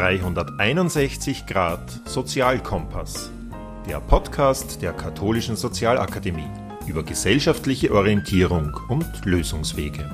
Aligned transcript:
361 0.00 1.44
Grad 1.44 2.00
Sozialkompass, 2.06 3.30
der 3.86 4.00
Podcast 4.00 4.80
der 4.80 4.94
Katholischen 4.94 5.56
Sozialakademie 5.56 6.48
über 6.86 7.02
gesellschaftliche 7.02 7.92
Orientierung 7.92 8.74
und 8.88 9.04
Lösungswege. 9.26 10.10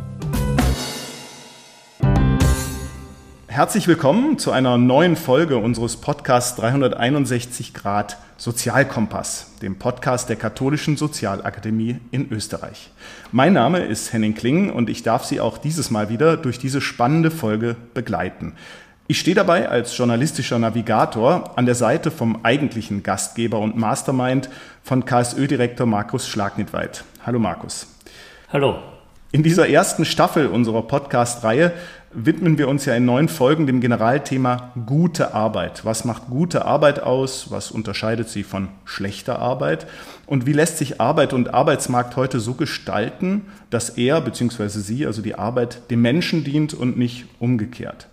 Herzlich 3.47 3.87
willkommen 3.87 4.41
zu 4.41 4.51
einer 4.51 4.77
neuen 4.77 5.15
Folge 5.15 5.57
unseres 5.57 5.97
Podcasts 5.97 6.57
361 6.57 7.73
Grad 7.73 8.19
Sozialkompass, 8.39 9.53
dem 9.63 9.79
Podcast 9.79 10.29
der 10.29 10.37
Katholischen 10.37 10.97
Sozialakademie 10.97 12.01
in 12.11 12.31
Österreich. 12.33 12.91
Mein 13.31 13.53
Name 13.53 13.85
ist 13.85 14.13
Henning 14.13 14.35
Kling 14.35 14.71
und 14.71 14.91
ich 14.91 15.05
darf 15.05 15.25
Sie 15.25 15.39
auch 15.41 15.59
dieses 15.59 15.93
Mal 15.93 16.09
wieder 16.09 16.37
durch 16.37 16.59
diese 16.59 16.81
spannende 16.81 17.31
Folge 17.31 17.77
begleiten. 17.95 18.55
Ich 19.09 19.21
stehe 19.21 19.37
dabei 19.37 19.69
als 19.69 19.97
journalistischer 19.97 20.59
Navigator 20.59 21.57
an 21.57 21.65
der 21.65 21.77
Seite 21.77 22.11
vom 22.11 22.41
eigentlichen 22.43 23.05
Gastgeber 23.05 23.61
und 23.61 23.77
Mastermind 23.77 24.51
von 24.83 25.05
KSÖ-Direktor 25.05 25.87
Markus 25.87 26.27
Schlagnitweit. 26.27 27.05
Hallo 27.25 27.39
Markus. 27.39 27.87
Hallo. 28.53 28.81
In 29.31 29.45
dieser 29.45 29.69
ersten 29.69 30.05
Staffel 30.05 30.49
unserer 30.49 30.83
Podcast-Reihe 30.83 31.73
widmen 32.13 32.59
wir 32.59 32.67
uns 32.67 32.85
ja 32.85 32.97
in 32.97 33.05
neun 33.05 33.29
Folgen 33.29 33.69
dem 33.69 33.81
Generalthema 33.81 34.73
gute 34.87 35.35
Arbeit. 35.35 35.85
Was 35.85 36.05
macht 36.05 36.27
gute 36.29 36.65
Arbeit 36.65 37.01
aus? 37.01 37.53
Was 37.53 37.71
unterscheidet 37.71 38.29
sie 38.29 38.43
von 38.43 38.71
schlechter 38.85 39.39
Arbeit? 39.39 39.87
Und 40.27 40.47
wie 40.47 40.53
lässt 40.53 40.79
sich 40.79 41.01
Arbeit 41.01 41.33
und 41.33 41.55
Arbeitsmarkt 41.55 42.17
heute 42.17 42.41
so 42.41 42.55
gestalten, 42.55 43.43
dass 43.71 43.91
er 43.91 44.21
bzw. 44.21 44.67
sie, 44.67 45.07
also 45.07 45.23
die 45.23 45.37
Arbeit, 45.37 45.93
dem 45.93 46.03
Menschen 46.03 46.43
dient 46.43 46.75
und 46.75 46.99
nicht 46.99 47.27
umgekehrt? 47.39 48.09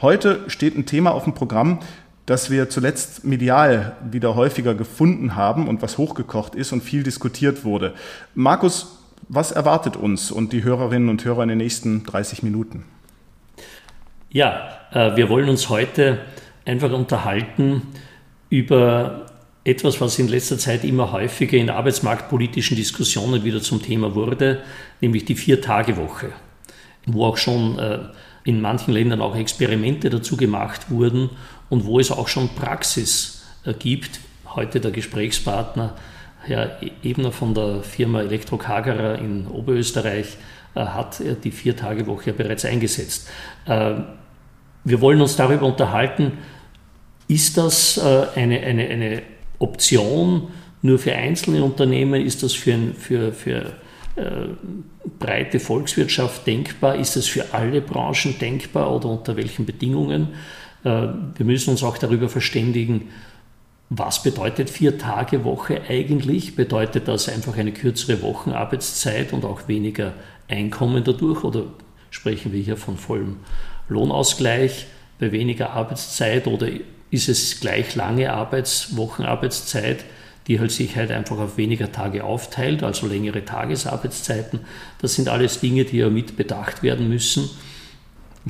Heute 0.00 0.44
steht 0.46 0.76
ein 0.78 0.86
Thema 0.86 1.10
auf 1.10 1.24
dem 1.24 1.34
Programm, 1.34 1.80
das 2.24 2.50
wir 2.50 2.70
zuletzt 2.70 3.24
medial 3.24 3.96
wieder 4.08 4.36
häufiger 4.36 4.74
gefunden 4.74 5.34
haben 5.34 5.66
und 5.66 5.82
was 5.82 5.98
hochgekocht 5.98 6.54
ist 6.54 6.70
und 6.70 6.84
viel 6.84 7.02
diskutiert 7.02 7.64
wurde. 7.64 7.94
Markus, 8.36 8.98
was 9.28 9.50
erwartet 9.50 9.96
uns 9.96 10.30
und 10.30 10.52
die 10.52 10.62
Hörerinnen 10.62 11.08
und 11.08 11.24
Hörer 11.24 11.42
in 11.42 11.48
den 11.48 11.58
nächsten 11.58 12.04
30 12.04 12.44
Minuten? 12.44 12.84
Ja, 14.30 14.68
äh, 14.92 15.16
wir 15.16 15.28
wollen 15.28 15.48
uns 15.48 15.68
heute 15.68 16.20
einfach 16.64 16.92
unterhalten 16.92 17.82
über 18.50 19.26
etwas, 19.64 20.00
was 20.00 20.16
in 20.20 20.28
letzter 20.28 20.58
Zeit 20.58 20.84
immer 20.84 21.10
häufiger 21.10 21.58
in 21.58 21.70
arbeitsmarktpolitischen 21.70 22.76
Diskussionen 22.76 23.42
wieder 23.42 23.60
zum 23.60 23.82
Thema 23.82 24.14
wurde, 24.14 24.62
nämlich 25.00 25.24
die 25.24 25.34
Vier-Tage-Woche, 25.34 26.28
wo 27.06 27.24
auch 27.24 27.36
schon 27.36 27.80
äh, 27.80 27.98
in 28.44 28.60
manchen 28.60 28.92
Ländern 28.92 29.20
auch 29.20 29.36
Experimente 29.36 30.10
dazu 30.10 30.36
gemacht 30.36 30.90
wurden 30.90 31.30
und 31.68 31.84
wo 31.84 31.98
es 32.00 32.10
auch 32.10 32.28
schon 32.28 32.48
Praxis 32.50 33.44
äh, 33.64 33.74
gibt. 33.74 34.20
Heute 34.46 34.80
der 34.80 34.90
Gesprächspartner, 34.90 35.94
Herr 36.42 36.78
Ebner 37.02 37.32
von 37.32 37.54
der 37.54 37.82
Firma 37.82 38.20
Elektrokagerer 38.20 39.18
in 39.18 39.46
Oberösterreich, 39.46 40.36
hat 40.74 41.20
die 41.42 41.50
Vier-Tage-Woche 41.50 42.32
bereits 42.32 42.64
eingesetzt. 42.64 43.28
Wir 43.66 45.00
wollen 45.00 45.20
uns 45.20 45.36
darüber 45.36 45.66
unterhalten, 45.66 46.32
ist 47.28 47.58
das 47.58 47.98
äh, 47.98 48.26
eine, 48.34 48.60
eine, 48.60 48.88
eine 48.88 49.22
Option 49.58 50.48
nur 50.80 50.98
für 50.98 51.14
einzelne 51.14 51.62
Unternehmen? 51.62 52.24
Ist 52.24 52.42
das 52.42 52.54
für, 52.54 52.78
für, 52.98 53.32
für 53.32 53.56
äh, 53.56 53.70
breite 55.18 55.60
Volkswirtschaft 55.60 56.46
denkbar? 56.46 56.96
Ist 56.96 57.16
das 57.16 57.26
für 57.26 57.52
alle 57.52 57.80
Branchen 57.80 58.38
denkbar 58.38 58.94
oder 58.94 59.08
unter 59.08 59.36
welchen 59.36 59.66
Bedingungen? 59.66 60.28
Äh, 60.84 61.08
wir 61.36 61.46
müssen 61.46 61.70
uns 61.70 61.82
auch 61.82 61.98
darüber 61.98 62.28
verständigen, 62.28 63.08
was 63.90 64.22
bedeutet 64.22 64.68
vier 64.68 64.98
Tage 64.98 65.44
Woche 65.44 65.80
eigentlich? 65.88 66.56
Bedeutet 66.56 67.08
das 67.08 67.28
einfach 67.28 67.56
eine 67.56 67.72
kürzere 67.72 68.20
Wochenarbeitszeit 68.20 69.32
und 69.32 69.46
auch 69.46 69.66
weniger 69.66 70.12
Einkommen 70.46 71.04
dadurch? 71.04 71.42
Oder 71.42 71.64
sprechen 72.10 72.52
wir 72.52 72.60
hier 72.60 72.76
von 72.76 72.98
vollem 72.98 73.36
Lohnausgleich 73.88 74.86
bei 75.18 75.32
weniger 75.32 75.70
Arbeitszeit 75.70 76.46
oder 76.46 76.68
ist 77.10 77.28
es 77.28 77.60
gleich 77.60 77.94
lange 77.96 78.32
Arbeitswochenarbeitszeit, 78.32 80.04
die 80.48 80.58
halt 80.58 80.70
sich 80.70 80.96
halt 80.96 81.10
einfach 81.10 81.38
auf 81.38 81.58
weniger 81.58 81.92
Tage 81.92 82.24
aufteilt, 82.24 82.82
also 82.82 83.06
längere 83.06 83.44
Tagesarbeitszeiten. 83.44 84.60
Das 85.00 85.14
sind 85.14 85.28
alles 85.28 85.60
Dinge, 85.60 85.84
die 85.84 85.98
ja 85.98 86.08
mit 86.08 86.36
bedacht 86.36 86.82
werden 86.82 87.08
müssen. 87.08 87.50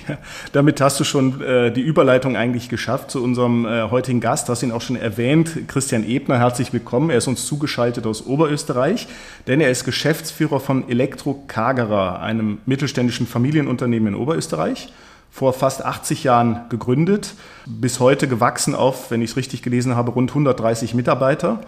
Ja, 0.07 0.19
damit 0.53 0.81
hast 0.81 1.01
du 1.01 1.05
schon 1.05 1.41
äh, 1.41 1.73
die 1.73 1.81
Überleitung 1.81 2.37
eigentlich 2.37 2.69
geschafft 2.69 3.11
zu 3.11 3.21
unserem 3.23 3.67
äh, 3.67 3.91
heutigen 3.91 4.21
Gast. 4.21 4.47
Du 4.47 4.53
hast 4.53 4.63
ihn 4.63 4.71
auch 4.71 4.83
schon 4.83 4.95
erwähnt, 4.95 5.67
Christian 5.67 6.09
Ebner. 6.09 6.39
Herzlich 6.39 6.73
willkommen. 6.73 7.11
Er 7.11 7.19
ist 7.19 7.27
uns 7.27 7.47
zugeschaltet 7.47 8.07
aus 8.07 8.25
Oberösterreich, 8.25 9.09
denn 9.49 9.61
er 9.61 9.71
ist 9.71 9.85
Geschäftsführer 9.85 10.61
von 10.61 10.89
Elektro 10.89 11.43
Kagerer, 11.49 12.21
einem 12.21 12.59
mittelständischen 12.65 13.27
Familienunternehmen 13.27 14.15
in 14.15 14.21
Oberösterreich 14.21 14.93
vor 15.31 15.53
fast 15.53 15.85
80 15.85 16.25
Jahren 16.25 16.63
gegründet, 16.69 17.35
bis 17.67 18.01
heute 18.01 18.29
gewachsen 18.29 18.75
auf, 18.75 19.11
wenn 19.11 19.23
ich 19.23 19.31
es 19.31 19.37
richtig 19.37 19.63
gelesen 19.63 19.95
habe, 19.95 20.11
rund 20.11 20.31
130 20.31 20.95
Mitarbeiter 20.95 21.61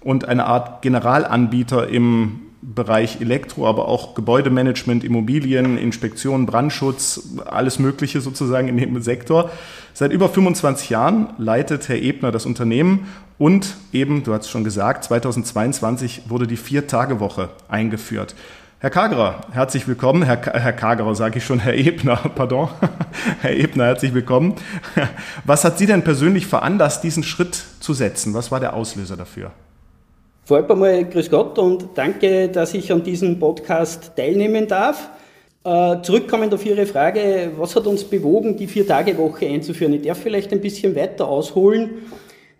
und 0.00 0.28
eine 0.28 0.46
Art 0.46 0.82
Generalanbieter 0.82 1.88
im 1.88 2.40
Bereich 2.62 3.20
Elektro, 3.20 3.66
aber 3.66 3.86
auch 3.86 4.14
Gebäudemanagement, 4.14 5.04
Immobilien, 5.04 5.78
Inspektion, 5.78 6.46
Brandschutz, 6.46 7.36
alles 7.44 7.78
Mögliche 7.78 8.20
sozusagen 8.20 8.68
in 8.68 8.76
dem 8.76 9.00
Sektor. 9.02 9.50
Seit 9.92 10.10
über 10.10 10.28
25 10.28 10.90
Jahren 10.90 11.28
leitet 11.38 11.88
Herr 11.88 11.96
Ebner 12.02 12.32
das 12.32 12.44
Unternehmen 12.44 13.06
und 13.38 13.76
eben, 13.92 14.24
du 14.24 14.32
hast 14.32 14.46
es 14.46 14.50
schon 14.50 14.64
gesagt, 14.64 15.04
2022 15.04 16.22
wurde 16.28 16.46
die 16.46 16.56
Vier-Tage-Woche 16.56 17.50
eingeführt. 17.68 18.34
Herr 18.78 18.90
Kagerer, 18.90 19.40
herzlich 19.52 19.88
willkommen. 19.88 20.22
Herr, 20.22 20.38
Herr 20.52 20.74
Kagerer, 20.74 21.14
sage 21.14 21.38
ich 21.38 21.44
schon, 21.44 21.60
Herr 21.60 21.72
Ebner, 21.72 22.16
pardon. 22.34 22.68
Herr 23.40 23.56
Ebner, 23.56 23.86
herzlich 23.86 24.12
willkommen. 24.12 24.54
Was 25.46 25.64
hat 25.64 25.78
Sie 25.78 25.86
denn 25.86 26.04
persönlich 26.04 26.46
veranlasst, 26.46 27.02
diesen 27.02 27.22
Schritt 27.22 27.54
zu 27.80 27.94
setzen? 27.94 28.34
Was 28.34 28.52
war 28.52 28.60
der 28.60 28.74
Auslöser 28.74 29.16
dafür? 29.16 29.52
Vorab 30.44 30.70
einmal 30.70 31.06
grüß 31.06 31.30
Gott 31.30 31.58
und 31.58 31.88
danke, 31.94 32.50
dass 32.50 32.74
ich 32.74 32.92
an 32.92 33.02
diesem 33.02 33.38
Podcast 33.38 34.14
teilnehmen 34.14 34.68
darf. 34.68 35.08
Äh, 35.64 36.02
zurückkommend 36.02 36.52
auf 36.52 36.66
Ihre 36.66 36.84
Frage, 36.84 37.52
was 37.56 37.74
hat 37.76 37.86
uns 37.86 38.04
bewogen, 38.04 38.58
die 38.58 38.66
Vier-Tage-Woche 38.66 39.46
einzuführen? 39.46 39.94
Ich 39.94 40.02
darf 40.02 40.18
vielleicht 40.18 40.52
ein 40.52 40.60
bisschen 40.60 40.94
weiter 40.94 41.26
ausholen. 41.26 41.92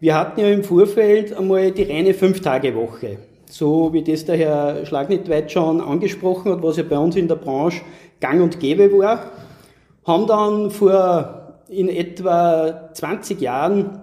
Wir 0.00 0.14
hatten 0.14 0.40
ja 0.40 0.48
im 0.48 0.64
Vorfeld 0.64 1.36
einmal 1.36 1.72
die 1.72 1.82
reine 1.82 2.14
Fünf-Tage-Woche 2.14 3.18
so 3.48 3.92
wie 3.92 4.02
das 4.02 4.24
der 4.24 4.36
Herr 4.36 4.86
Schlagnitweit 4.86 5.50
schon 5.50 5.80
angesprochen 5.80 6.52
hat, 6.52 6.62
was 6.62 6.76
ja 6.76 6.82
bei 6.82 6.98
uns 6.98 7.16
in 7.16 7.28
der 7.28 7.36
Branche 7.36 7.82
gang 8.20 8.42
und 8.42 8.60
gäbe 8.60 8.90
war, 8.98 9.30
haben 10.04 10.26
dann 10.26 10.70
vor 10.70 11.62
in 11.68 11.88
etwa 11.88 12.90
20 12.92 13.40
Jahren 13.40 14.00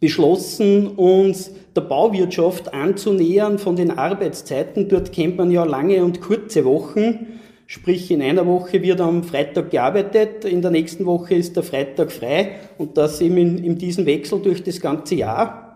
beschlossen, 0.00 0.88
uns 0.88 1.50
der 1.74 1.80
Bauwirtschaft 1.82 2.72
anzunähern 2.72 3.58
von 3.58 3.76
den 3.76 3.90
Arbeitszeiten. 3.90 4.88
Dort 4.88 5.12
kennt 5.12 5.36
man 5.36 5.50
ja 5.50 5.64
lange 5.64 6.04
und 6.04 6.20
kurze 6.20 6.64
Wochen. 6.64 7.26
Sprich, 7.66 8.10
in 8.10 8.22
einer 8.22 8.46
Woche 8.46 8.82
wird 8.82 9.00
am 9.00 9.22
Freitag 9.22 9.70
gearbeitet, 9.70 10.44
in 10.46 10.62
der 10.62 10.70
nächsten 10.70 11.04
Woche 11.04 11.34
ist 11.34 11.54
der 11.54 11.62
Freitag 11.62 12.10
frei 12.10 12.52
und 12.78 12.96
das 12.96 13.20
eben 13.20 13.36
in, 13.36 13.62
in 13.62 13.76
diesem 13.76 14.06
Wechsel 14.06 14.40
durch 14.40 14.62
das 14.62 14.80
ganze 14.80 15.16
Jahr 15.16 15.67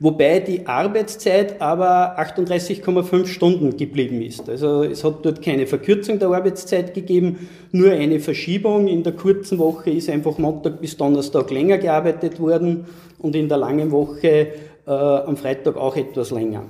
wobei 0.00 0.40
die 0.40 0.66
Arbeitszeit 0.66 1.60
aber 1.60 2.18
38,5 2.18 3.26
Stunden 3.26 3.76
geblieben 3.76 4.22
ist. 4.22 4.48
Also 4.48 4.82
es 4.82 5.04
hat 5.04 5.24
dort 5.24 5.42
keine 5.42 5.66
Verkürzung 5.66 6.18
der 6.18 6.30
Arbeitszeit 6.30 6.94
gegeben, 6.94 7.48
nur 7.70 7.92
eine 7.92 8.18
Verschiebung. 8.18 8.88
In 8.88 9.02
der 9.02 9.12
kurzen 9.12 9.58
Woche 9.58 9.90
ist 9.90 10.08
einfach 10.08 10.38
Montag 10.38 10.80
bis 10.80 10.96
Donnerstag 10.96 11.50
länger 11.50 11.78
gearbeitet 11.78 12.40
worden 12.40 12.86
und 13.18 13.36
in 13.36 13.48
der 13.48 13.58
langen 13.58 13.90
Woche 13.90 14.48
äh, 14.86 14.90
am 14.90 15.36
Freitag 15.36 15.76
auch 15.76 15.94
etwas 15.94 16.30
länger. 16.30 16.64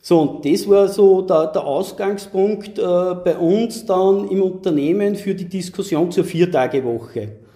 So, 0.00 0.20
und 0.20 0.44
das 0.46 0.68
war 0.68 0.88
so 0.88 1.22
der, 1.22 1.48
der 1.48 1.64
Ausgangspunkt 1.64 2.78
äh, 2.78 2.82
bei 2.82 3.36
uns 3.36 3.84
dann 3.84 4.28
im 4.28 4.42
Unternehmen 4.42 5.16
für 5.16 5.34
die 5.34 5.48
Diskussion 5.48 6.10
zur 6.12 6.24
Viertagewoche. 6.24 7.47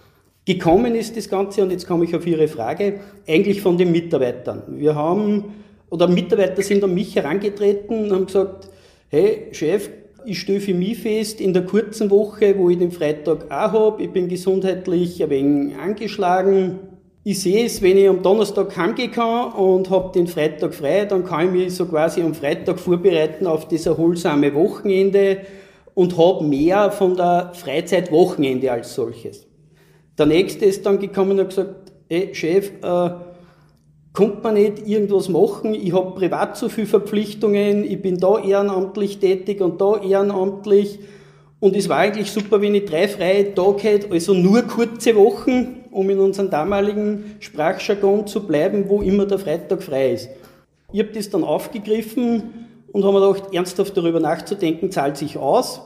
Gekommen 0.45 0.93
ist 0.95 1.15
das 1.15 1.29
Ganze, 1.29 1.63
und 1.63 1.71
jetzt 1.71 1.87
komme 1.87 2.03
ich 2.03 2.13
auf 2.15 2.27
Ihre 2.27 2.49
Frage, 2.49 2.99
eigentlich 3.25 3.61
von 3.61 3.77
den 3.77 3.93
Mitarbeitern. 3.93 4.63
Wir 4.67 4.93
haben, 4.93 5.53
oder 5.89 6.09
Mitarbeiter 6.09 6.61
sind 6.61 6.83
an 6.83 6.93
mich 6.93 7.15
herangetreten 7.15 8.03
und 8.05 8.11
haben 8.11 8.25
gesagt, 8.25 8.67
hey 9.07 9.47
Chef, 9.51 9.89
ich 10.25 10.41
stelle 10.41 10.59
für 10.59 10.73
mich 10.73 10.99
fest, 10.99 11.39
in 11.39 11.53
der 11.53 11.65
kurzen 11.65 12.09
Woche, 12.09 12.57
wo 12.57 12.69
ich 12.69 12.77
den 12.77 12.91
Freitag 12.91 13.45
auch 13.45 13.71
habe, 13.71 14.03
ich 14.03 14.11
bin 14.11 14.27
gesundheitlich 14.27 15.23
ein 15.23 15.29
wenig 15.29 15.77
angeschlagen. 15.77 16.79
Ich 17.23 17.41
sehe 17.41 17.65
es, 17.65 17.81
wenn 17.81 17.97
ich 17.97 18.09
am 18.09 18.21
Donnerstag 18.21 18.75
heimgehen 18.75 19.11
und 19.55 19.89
habe 19.89 20.11
den 20.11 20.27
Freitag 20.27 20.73
frei, 20.73 21.05
dann 21.05 21.23
kann 21.23 21.47
ich 21.47 21.51
mich 21.53 21.75
so 21.75 21.85
quasi 21.85 22.21
am 22.21 22.33
Freitag 22.33 22.81
vorbereiten 22.81 23.47
auf 23.47 23.69
das 23.69 23.85
erholsame 23.85 24.53
Wochenende 24.53 25.37
und 25.93 26.17
habe 26.17 26.43
mehr 26.43 26.91
von 26.91 27.15
der 27.15 27.51
Freizeit 27.53 28.11
Wochenende 28.11 28.69
als 28.71 28.93
solches. 28.93 29.47
Der 30.17 30.25
nächste 30.25 30.65
ist 30.65 30.85
dann 30.85 30.99
gekommen 30.99 31.31
und 31.31 31.39
hat 31.39 31.49
gesagt, 31.49 31.91
ey 32.09 32.33
Chef, 32.33 32.71
äh, 32.81 33.09
kommt 34.13 34.43
man 34.43 34.53
nicht 34.53 34.87
irgendwas 34.87 35.27
machen, 35.27 35.73
ich 35.73 35.93
habe 35.93 36.11
privat 36.11 36.55
zu 36.55 36.69
viele 36.69 36.85
Verpflichtungen, 36.85 37.83
ich 37.83 38.01
bin 38.01 38.19
da 38.19 38.37
ehrenamtlich 38.37 39.17
tätig 39.17 39.59
und 39.59 39.81
da 39.81 39.97
ehrenamtlich 39.97 40.99
und 41.63 41.77
es 41.77 41.87
war 41.87 41.99
eigentlich 41.99 42.29
super, 42.29 42.61
wenn 42.61 42.75
ich 42.75 42.85
drei 42.85 43.07
freie 43.07 43.55
Tage 43.55 43.83
hätte, 43.83 44.11
also 44.11 44.33
nur 44.33 44.63
kurze 44.63 45.15
Wochen, 45.15 45.85
um 45.91 46.09
in 46.09 46.19
unserem 46.19 46.49
damaligen 46.49 47.37
Sprachjargon 47.39 48.27
zu 48.27 48.45
bleiben, 48.45 48.89
wo 48.89 49.01
immer 49.01 49.25
der 49.25 49.39
Freitag 49.39 49.81
frei 49.81 50.11
ist. 50.11 50.29
Ich 50.91 50.99
habe 50.99 51.13
das 51.13 51.29
dann 51.29 51.45
aufgegriffen 51.45 52.67
und 52.91 53.05
habe 53.05 53.17
mir 53.17 53.33
gedacht, 53.33 53.53
ernsthaft 53.53 53.95
darüber 53.95 54.19
nachzudenken, 54.19 54.91
zahlt 54.91 55.15
sich 55.15 55.37
aus. 55.37 55.81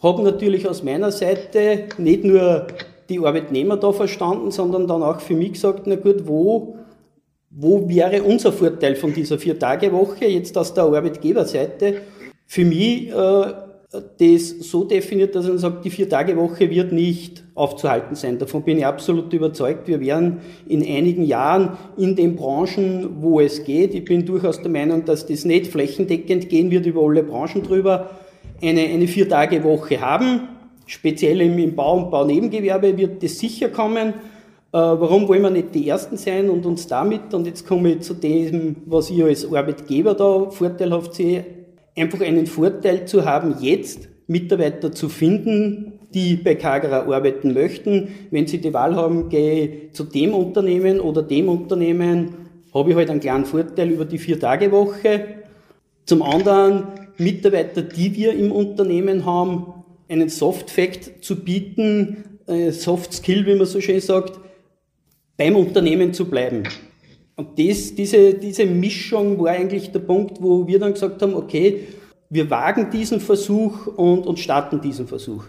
Habe 0.00 0.22
natürlich 0.22 0.68
aus 0.68 0.84
meiner 0.84 1.10
Seite 1.10 1.86
nicht 1.98 2.22
nur 2.22 2.68
die 3.08 3.18
Arbeitnehmer 3.18 3.76
da 3.76 3.92
verstanden, 3.92 4.50
sondern 4.50 4.86
dann 4.86 5.02
auch 5.02 5.20
für 5.20 5.34
mich 5.34 5.54
gesagt, 5.54 5.86
na 5.86 5.96
gut, 5.96 6.26
wo 6.26 6.76
wo 7.50 7.88
wäre 7.88 8.22
unser 8.22 8.52
Vorteil 8.52 8.94
von 8.94 9.12
dieser 9.14 9.38
Vier-Tage-Woche 9.38 10.26
jetzt 10.26 10.56
aus 10.58 10.74
der 10.74 10.84
Arbeitgeberseite? 10.84 12.02
Für 12.46 12.64
mich 12.64 13.08
äh, 13.08 13.52
das 13.90 14.48
so 14.60 14.84
definiert, 14.84 15.34
dass 15.34 15.48
man 15.48 15.56
sagt, 15.56 15.84
die 15.84 15.90
Vier-Tage-Woche 15.90 16.70
wird 16.70 16.92
nicht 16.92 17.42
aufzuhalten 17.54 18.16
sein. 18.16 18.38
Davon 18.38 18.62
bin 18.62 18.76
ich 18.76 18.84
absolut 18.84 19.32
überzeugt. 19.32 19.88
Wir 19.88 20.00
werden 20.00 20.40
in 20.68 20.82
einigen 20.82 21.24
Jahren 21.24 21.78
in 21.96 22.14
den 22.14 22.36
Branchen, 22.36 23.22
wo 23.22 23.40
es 23.40 23.64
geht, 23.64 23.94
ich 23.94 24.04
bin 24.04 24.26
durchaus 24.26 24.60
der 24.60 24.70
Meinung, 24.70 25.06
dass 25.06 25.26
das 25.26 25.46
nicht 25.46 25.68
flächendeckend 25.68 26.50
gehen 26.50 26.70
wird 26.70 26.84
über 26.84 27.00
alle 27.02 27.22
Branchen 27.22 27.62
drüber, 27.62 28.10
eine, 28.60 28.82
eine 28.82 29.08
Vier-Tage-Woche 29.08 30.00
haben. 30.02 30.48
Speziell 30.88 31.42
im 31.42 31.76
Bau- 31.76 31.98
und 31.98 32.10
Baunebengewerbe 32.10 32.96
wird 32.96 33.22
das 33.22 33.38
sicher 33.38 33.68
kommen. 33.68 34.08
Äh, 34.08 34.12
warum 34.72 35.28
wollen 35.28 35.42
wir 35.42 35.50
nicht 35.50 35.74
die 35.74 35.86
Ersten 35.86 36.16
sein 36.16 36.48
und 36.48 36.64
uns 36.64 36.86
damit, 36.86 37.34
und 37.34 37.46
jetzt 37.46 37.66
komme 37.66 37.92
ich 37.92 38.00
zu 38.00 38.14
dem, 38.14 38.76
was 38.86 39.10
ich 39.10 39.22
als 39.22 39.44
Arbeitgeber 39.44 40.14
da 40.14 40.48
vorteilhaft 40.48 41.12
sehe, 41.12 41.44
einfach 41.94 42.22
einen 42.22 42.46
Vorteil 42.46 43.04
zu 43.04 43.26
haben, 43.26 43.56
jetzt 43.60 44.08
Mitarbeiter 44.28 44.90
zu 44.90 45.10
finden, 45.10 45.92
die 46.14 46.36
bei 46.36 46.54
Kagera 46.54 47.00
arbeiten 47.02 47.52
möchten. 47.52 48.08
Wenn 48.30 48.46
sie 48.46 48.58
die 48.58 48.72
Wahl 48.72 48.96
haben, 48.96 49.28
gehe 49.28 49.90
zu 49.92 50.04
dem 50.04 50.32
Unternehmen 50.32 51.00
oder 51.00 51.22
dem 51.22 51.50
Unternehmen, 51.50 52.34
habe 52.72 52.90
ich 52.90 52.96
halt 52.96 53.10
einen 53.10 53.20
kleinen 53.20 53.44
Vorteil 53.44 53.90
über 53.90 54.06
die 54.06 54.18
Vier-Tage-Woche. 54.18 55.20
Zum 56.06 56.22
anderen 56.22 56.84
Mitarbeiter, 57.18 57.82
die 57.82 58.16
wir 58.16 58.32
im 58.32 58.52
Unternehmen 58.52 59.26
haben, 59.26 59.77
einen 60.08 60.28
Soft-Fact 60.28 61.24
zu 61.24 61.36
bieten, 61.36 62.38
Soft 62.70 63.12
Skill, 63.12 63.44
wie 63.46 63.54
man 63.54 63.66
so 63.66 63.80
schön 63.80 64.00
sagt, 64.00 64.38
beim 65.36 65.56
Unternehmen 65.56 66.14
zu 66.14 66.24
bleiben. 66.24 66.62
Und 67.36 67.58
das, 67.58 67.94
diese, 67.94 68.34
diese 68.34 68.66
Mischung 68.66 69.38
war 69.38 69.52
eigentlich 69.52 69.92
der 69.92 70.00
Punkt, 70.00 70.42
wo 70.42 70.66
wir 70.66 70.78
dann 70.78 70.94
gesagt 70.94 71.22
haben, 71.22 71.34
okay, 71.34 71.86
wir 72.30 72.50
wagen 72.50 72.90
diesen 72.90 73.20
Versuch 73.20 73.86
und, 73.86 74.26
und 74.26 74.38
starten 74.38 74.80
diesen 74.80 75.06
Versuch. 75.06 75.44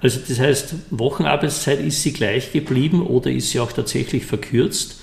Also 0.00 0.20
das 0.26 0.40
heißt, 0.40 0.74
Wochenarbeitszeit 0.90 1.80
ist 1.80 2.02
sie 2.02 2.12
gleich 2.12 2.52
geblieben 2.52 3.06
oder 3.06 3.30
ist 3.30 3.50
sie 3.50 3.60
auch 3.60 3.72
tatsächlich 3.72 4.24
verkürzt? 4.24 5.00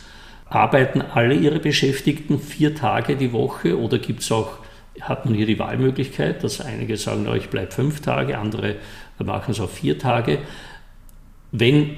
Arbeiten 0.50 1.02
alle 1.02 1.36
Ihre 1.36 1.60
Beschäftigten 1.60 2.40
vier 2.40 2.74
Tage 2.74 3.16
die 3.16 3.32
Woche 3.32 3.78
oder 3.78 4.00
gibt 4.00 4.22
es 4.22 4.32
auch, 4.32 4.58
hat 5.02 5.26
man 5.26 5.34
hier 5.34 5.46
die 5.46 5.60
Wahlmöglichkeit, 5.60 6.44
dass 6.44 6.62
einige 6.62 6.98
sagen, 6.98 7.24
no, 7.24 7.34
ich 7.34 7.50
bleibe 7.50 7.72
fünf 7.72 8.02
Tage, 8.02 8.38
andere 8.38 8.76
machen 9.20 9.52
es 9.52 9.60
auf 9.60 9.74
vier 9.74 9.98
Tage. 9.98 10.40
Wenn 11.52 11.98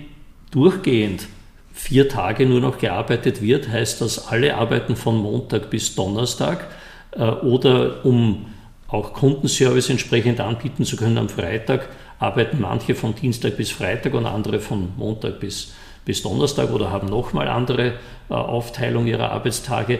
durchgehend 0.51 1.27
vier 1.73 2.09
Tage 2.09 2.45
nur 2.45 2.59
noch 2.59 2.77
gearbeitet 2.77 3.41
wird, 3.41 3.69
heißt 3.69 4.01
das, 4.01 4.27
alle 4.27 4.55
arbeiten 4.55 4.95
von 4.95 5.17
Montag 5.17 5.69
bis 5.69 5.95
Donnerstag 5.95 6.67
äh, 7.11 7.23
oder 7.23 8.05
um 8.05 8.47
auch 8.87 9.13
Kundenservice 9.13 9.89
entsprechend 9.89 10.39
anbieten 10.39 10.83
zu 10.83 10.97
können 10.97 11.17
am 11.17 11.29
Freitag, 11.29 11.89
arbeiten 12.17 12.59
manche 12.59 12.95
von 12.95 13.15
Dienstag 13.15 13.55
bis 13.55 13.71
Freitag 13.71 14.13
und 14.13 14.25
andere 14.25 14.59
von 14.59 14.89
Montag 14.97 15.39
bis, 15.39 15.73
bis 16.05 16.21
Donnerstag 16.21 16.71
oder 16.71 16.91
haben 16.91 17.07
nochmal 17.07 17.47
andere 17.47 17.93
äh, 18.29 18.33
Aufteilung 18.33 19.07
ihrer 19.07 19.31
Arbeitstage. 19.31 19.99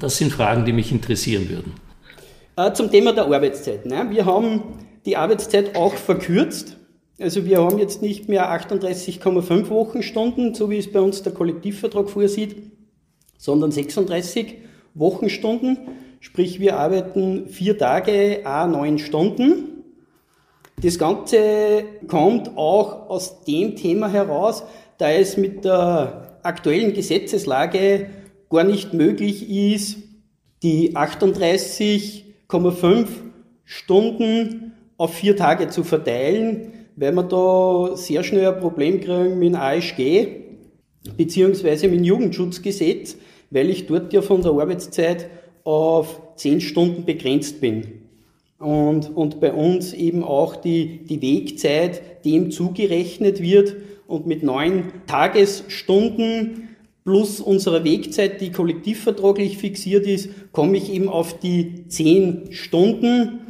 Das 0.00 0.16
sind 0.16 0.32
Fragen, 0.32 0.64
die 0.64 0.72
mich 0.72 0.90
interessieren 0.90 1.48
würden. 1.48 1.91
Äh, 2.54 2.72
zum 2.74 2.90
Thema 2.90 3.12
der 3.12 3.24
Arbeitszeit. 3.24 3.86
Ne? 3.86 4.08
Wir 4.10 4.26
haben 4.26 4.86
die 5.06 5.16
Arbeitszeit 5.16 5.74
auch 5.74 5.94
verkürzt. 5.94 6.76
Also 7.18 7.46
wir 7.46 7.62
haben 7.62 7.78
jetzt 7.78 8.02
nicht 8.02 8.28
mehr 8.28 8.50
38,5 8.50 9.70
Wochenstunden, 9.70 10.54
so 10.54 10.70
wie 10.70 10.78
es 10.78 10.90
bei 10.92 11.00
uns 11.00 11.22
der 11.22 11.32
Kollektivvertrag 11.32 12.10
vorsieht, 12.10 12.56
sondern 13.38 13.70
36 13.70 14.56
Wochenstunden. 14.94 15.78
Sprich, 16.20 16.60
wir 16.60 16.76
arbeiten 16.76 17.48
vier 17.48 17.78
Tage, 17.78 18.42
a 18.44 18.66
neun 18.66 18.98
Stunden. 18.98 19.84
Das 20.82 20.98
Ganze 20.98 21.84
kommt 22.06 22.56
auch 22.56 23.08
aus 23.08 23.44
dem 23.44 23.76
Thema 23.76 24.08
heraus, 24.08 24.64
da 24.98 25.10
es 25.10 25.36
mit 25.36 25.64
der 25.64 26.38
aktuellen 26.42 26.92
Gesetzeslage 26.92 28.10
gar 28.50 28.64
nicht 28.64 28.92
möglich 28.92 29.48
ist, 29.48 29.98
die 30.62 30.96
38,5 32.52 33.06
Stunden 33.64 34.72
auf 34.98 35.14
vier 35.14 35.36
Tage 35.36 35.68
zu 35.68 35.84
verteilen, 35.84 36.72
weil 36.96 37.12
wir 37.12 37.22
da 37.22 37.96
sehr 37.96 38.22
schnell 38.22 38.46
ein 38.46 38.60
Problem 38.60 39.00
kriegen 39.00 39.38
mit 39.38 39.54
dem 39.54 39.60
ASG 39.60 40.26
beziehungsweise 41.16 41.88
mit 41.88 42.00
dem 42.00 42.04
Jugendschutzgesetz, 42.04 43.16
weil 43.50 43.70
ich 43.70 43.86
dort 43.86 44.12
ja 44.12 44.22
von 44.22 44.42
der 44.42 44.52
Arbeitszeit 44.52 45.28
auf 45.64 46.20
zehn 46.36 46.60
Stunden 46.60 47.04
begrenzt 47.04 47.60
bin. 47.60 48.02
Und, 48.58 49.16
und 49.16 49.40
bei 49.40 49.52
uns 49.52 49.92
eben 49.92 50.22
auch 50.22 50.54
die, 50.54 51.04
die 51.04 51.20
Wegzeit 51.20 52.24
dem 52.24 52.52
zugerechnet 52.52 53.42
wird 53.42 53.74
und 54.06 54.26
mit 54.26 54.44
neun 54.44 54.92
Tagesstunden 55.06 56.68
plus 57.04 57.40
unserer 57.40 57.84
Wegzeit, 57.84 58.40
die 58.40 58.52
kollektivvertraglich 58.52 59.58
fixiert 59.58 60.06
ist, 60.06 60.30
komme 60.52 60.76
ich 60.76 60.92
eben 60.92 61.08
auf 61.08 61.38
die 61.38 61.88
zehn 61.88 62.52
Stunden 62.52 63.40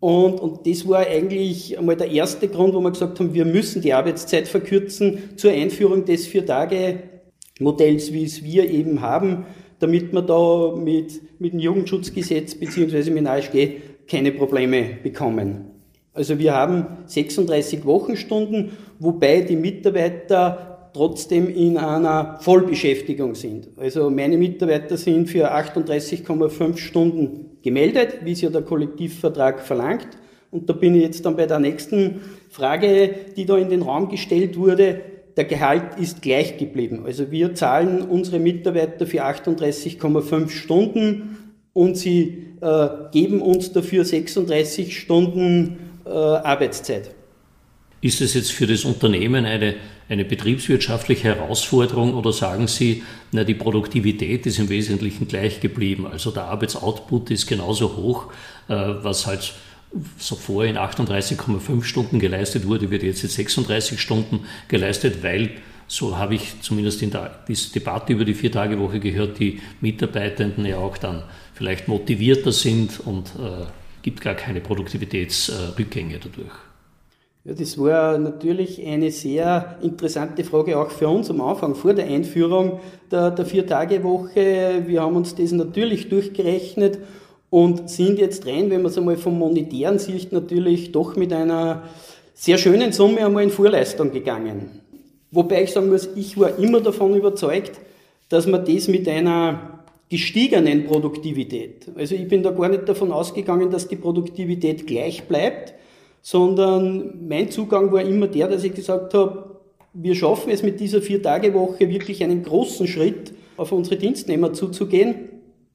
und, 0.00 0.40
und 0.40 0.66
das 0.66 0.88
war 0.88 1.06
eigentlich 1.06 1.78
einmal 1.78 1.96
der 1.96 2.10
erste 2.10 2.48
Grund, 2.48 2.74
wo 2.74 2.80
wir 2.80 2.90
gesagt 2.90 3.20
haben, 3.20 3.34
wir 3.34 3.44
müssen 3.44 3.82
die 3.82 3.92
Arbeitszeit 3.92 4.48
verkürzen 4.48 5.36
zur 5.36 5.52
Einführung 5.52 6.06
des 6.06 6.26
Vier-Tage-Modells, 6.26 8.12
wie 8.12 8.24
es 8.24 8.42
wir 8.42 8.68
eben 8.68 9.02
haben, 9.02 9.44
damit 9.78 10.12
wir 10.12 10.22
da 10.22 10.74
mit, 10.74 11.20
mit 11.38 11.52
dem 11.52 11.60
Jugendschutzgesetz 11.60 12.54
beziehungsweise 12.54 13.10
mit 13.10 13.20
dem 13.20 13.26
ASG 13.26 13.72
keine 14.08 14.32
Probleme 14.32 14.98
bekommen. 15.02 15.66
Also 16.14 16.38
wir 16.38 16.54
haben 16.54 16.86
36 17.06 17.84
Wochenstunden, 17.84 18.70
wobei 18.98 19.42
die 19.42 19.56
Mitarbeiter 19.56 20.69
trotzdem 20.92 21.48
in 21.48 21.76
einer 21.76 22.38
Vollbeschäftigung 22.40 23.34
sind. 23.34 23.68
Also 23.76 24.10
meine 24.10 24.36
Mitarbeiter 24.36 24.96
sind 24.96 25.28
für 25.28 25.52
38,5 25.54 26.76
Stunden 26.76 27.58
gemeldet, 27.62 28.18
wie 28.24 28.32
es 28.32 28.40
ja 28.40 28.50
der 28.50 28.62
Kollektivvertrag 28.62 29.60
verlangt. 29.60 30.08
Und 30.50 30.68
da 30.68 30.72
bin 30.72 30.94
ich 30.94 31.02
jetzt 31.02 31.24
dann 31.24 31.36
bei 31.36 31.46
der 31.46 31.60
nächsten 31.60 32.20
Frage, 32.50 33.14
die 33.36 33.46
da 33.46 33.56
in 33.56 33.70
den 33.70 33.82
Raum 33.82 34.08
gestellt 34.08 34.56
wurde. 34.56 35.00
Der 35.36 35.44
Gehalt 35.44 35.98
ist 35.98 36.22
gleich 36.22 36.58
geblieben. 36.58 37.02
Also 37.04 37.30
wir 37.30 37.54
zahlen 37.54 38.02
unsere 38.02 38.40
Mitarbeiter 38.40 39.06
für 39.06 39.24
38,5 39.24 40.50
Stunden 40.50 41.54
und 41.72 41.96
sie 41.96 42.46
äh, 42.60 42.88
geben 43.12 43.40
uns 43.40 43.72
dafür 43.72 44.04
36 44.04 44.98
Stunden 44.98 45.78
äh, 46.04 46.10
Arbeitszeit. 46.10 47.14
Ist 48.00 48.20
es 48.20 48.34
jetzt 48.34 48.52
für 48.52 48.66
das 48.66 48.84
Unternehmen 48.84 49.44
eine, 49.44 49.74
eine 50.10 50.24
betriebswirtschaftliche 50.24 51.36
Herausforderung 51.36 52.14
oder 52.14 52.32
sagen 52.32 52.66
Sie, 52.66 53.04
na, 53.30 53.44
die 53.44 53.54
Produktivität 53.54 54.44
ist 54.44 54.58
im 54.58 54.68
Wesentlichen 54.68 55.28
gleich 55.28 55.60
geblieben? 55.60 56.06
Also 56.06 56.32
der 56.32 56.44
Arbeitsoutput 56.46 57.30
ist 57.30 57.46
genauso 57.46 57.96
hoch, 57.96 58.26
äh, 58.68 58.74
was 58.74 59.28
halt 59.28 59.54
so 60.18 60.34
vorher 60.34 60.70
in 60.70 60.78
38,5 60.78 61.84
Stunden 61.84 62.18
geleistet 62.18 62.66
wurde, 62.66 62.90
wird 62.90 63.04
jetzt 63.04 63.22
in 63.22 63.28
36 63.28 64.00
Stunden 64.00 64.40
geleistet, 64.66 65.22
weil, 65.22 65.52
so 65.86 66.18
habe 66.18 66.34
ich 66.34 66.60
zumindest 66.60 67.02
in 67.02 67.12
der 67.12 67.30
Debatte 67.74 68.12
über 68.12 68.24
die 68.24 68.34
Vier-Tage-Woche 68.34 68.98
gehört, 68.98 69.38
die 69.38 69.60
Mitarbeitenden 69.80 70.66
ja 70.66 70.78
auch 70.78 70.98
dann 70.98 71.22
vielleicht 71.54 71.86
motivierter 71.86 72.52
sind 72.52 72.98
und 72.98 73.28
äh, 73.38 73.66
gibt 74.02 74.20
gar 74.20 74.34
keine 74.34 74.60
Produktivitätsrückgänge 74.60 76.18
dadurch. 76.18 76.69
Ja, 77.42 77.54
das 77.54 77.78
war 77.78 78.18
natürlich 78.18 78.86
eine 78.86 79.10
sehr 79.10 79.78
interessante 79.80 80.44
Frage 80.44 80.78
auch 80.78 80.90
für 80.90 81.08
uns 81.08 81.30
am 81.30 81.40
Anfang, 81.40 81.74
vor 81.74 81.94
der 81.94 82.04
Einführung 82.04 82.80
der, 83.10 83.30
der 83.30 83.46
Vier-Tage-Woche. 83.46 84.82
Wir 84.86 85.00
haben 85.00 85.16
uns 85.16 85.34
das 85.34 85.50
natürlich 85.52 86.10
durchgerechnet 86.10 86.98
und 87.48 87.88
sind 87.88 88.18
jetzt 88.18 88.46
rein, 88.46 88.68
wenn 88.68 88.82
man 88.82 88.90
es 88.90 88.98
einmal 88.98 89.16
vom 89.16 89.38
monetären 89.38 89.98
Sicht 89.98 90.32
natürlich 90.32 90.92
doch 90.92 91.16
mit 91.16 91.32
einer 91.32 91.84
sehr 92.34 92.58
schönen 92.58 92.92
Summe 92.92 93.24
einmal 93.24 93.44
in 93.44 93.50
Vorleistung 93.50 94.12
gegangen. 94.12 94.82
Wobei 95.30 95.62
ich 95.62 95.72
sagen 95.72 95.88
muss, 95.88 96.10
ich 96.14 96.38
war 96.38 96.58
immer 96.58 96.82
davon 96.82 97.14
überzeugt, 97.14 97.80
dass 98.28 98.46
man 98.46 98.66
das 98.66 98.86
mit 98.86 99.08
einer 99.08 99.80
gestiegenen 100.10 100.84
Produktivität, 100.84 101.86
also 101.96 102.16
ich 102.16 102.28
bin 102.28 102.42
da 102.42 102.50
gar 102.50 102.68
nicht 102.68 102.86
davon 102.86 103.12
ausgegangen, 103.12 103.70
dass 103.70 103.88
die 103.88 103.96
Produktivität 103.96 104.86
gleich 104.86 105.22
bleibt, 105.22 105.72
sondern 106.22 107.26
mein 107.28 107.50
Zugang 107.50 107.92
war 107.92 108.02
immer 108.02 108.26
der, 108.26 108.48
dass 108.48 108.64
ich 108.64 108.74
gesagt 108.74 109.14
habe, 109.14 109.60
wir 109.92 110.14
schaffen 110.14 110.50
es 110.50 110.62
mit 110.62 110.78
dieser 110.78 111.02
Vier-Tage-Woche 111.02 111.88
wirklich 111.88 112.22
einen 112.22 112.42
großen 112.42 112.86
Schritt 112.86 113.32
auf 113.56 113.72
unsere 113.72 113.96
Dienstnehmer 113.96 114.52
zuzugehen 114.52 115.30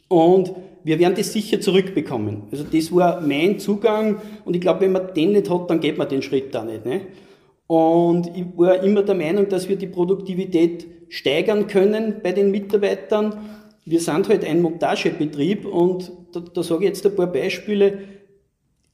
und 0.08 0.54
wir 0.84 1.00
werden 1.00 1.16
das 1.18 1.34
sicher 1.34 1.60
zurückbekommen. 1.60 2.44
Also 2.52 2.64
das 2.64 2.94
war 2.94 3.20
mein 3.20 3.60
Zugang 3.60 4.22
und 4.46 4.56
ich 4.56 4.62
glaube, 4.62 4.82
wenn 4.82 4.92
man 4.92 5.14
den 5.14 5.32
nicht 5.32 5.50
hat, 5.50 5.70
dann 5.70 5.80
geht 5.80 5.98
man 5.98 6.08
den 6.08 6.22
Schritt 6.22 6.54
da 6.54 6.64
nicht. 6.64 6.86
Ne? 6.86 7.02
Und 7.68 8.28
ich 8.36 8.46
war 8.56 8.84
immer 8.84 9.02
der 9.02 9.16
Meinung, 9.16 9.50
dass 9.50 9.68
wir 9.68 9.75
die 9.75 9.88
Produktivität 9.88 10.86
steigern 11.10 11.68
können 11.68 12.18
bei 12.22 12.32
den 12.32 12.52
Mitarbeitern. 12.52 13.36
Wir 13.86 14.00
sind 14.00 14.30
halt 14.30 14.46
ein 14.46 14.62
Montagebetrieb 14.62 15.66
und 15.66 16.12
da, 16.32 16.40
da 16.40 16.64
sage 16.64 16.84
ich 16.84 16.90
jetzt 16.90 17.06
ein 17.06 17.16
paar 17.16 17.28
Beispiele. 17.28 17.98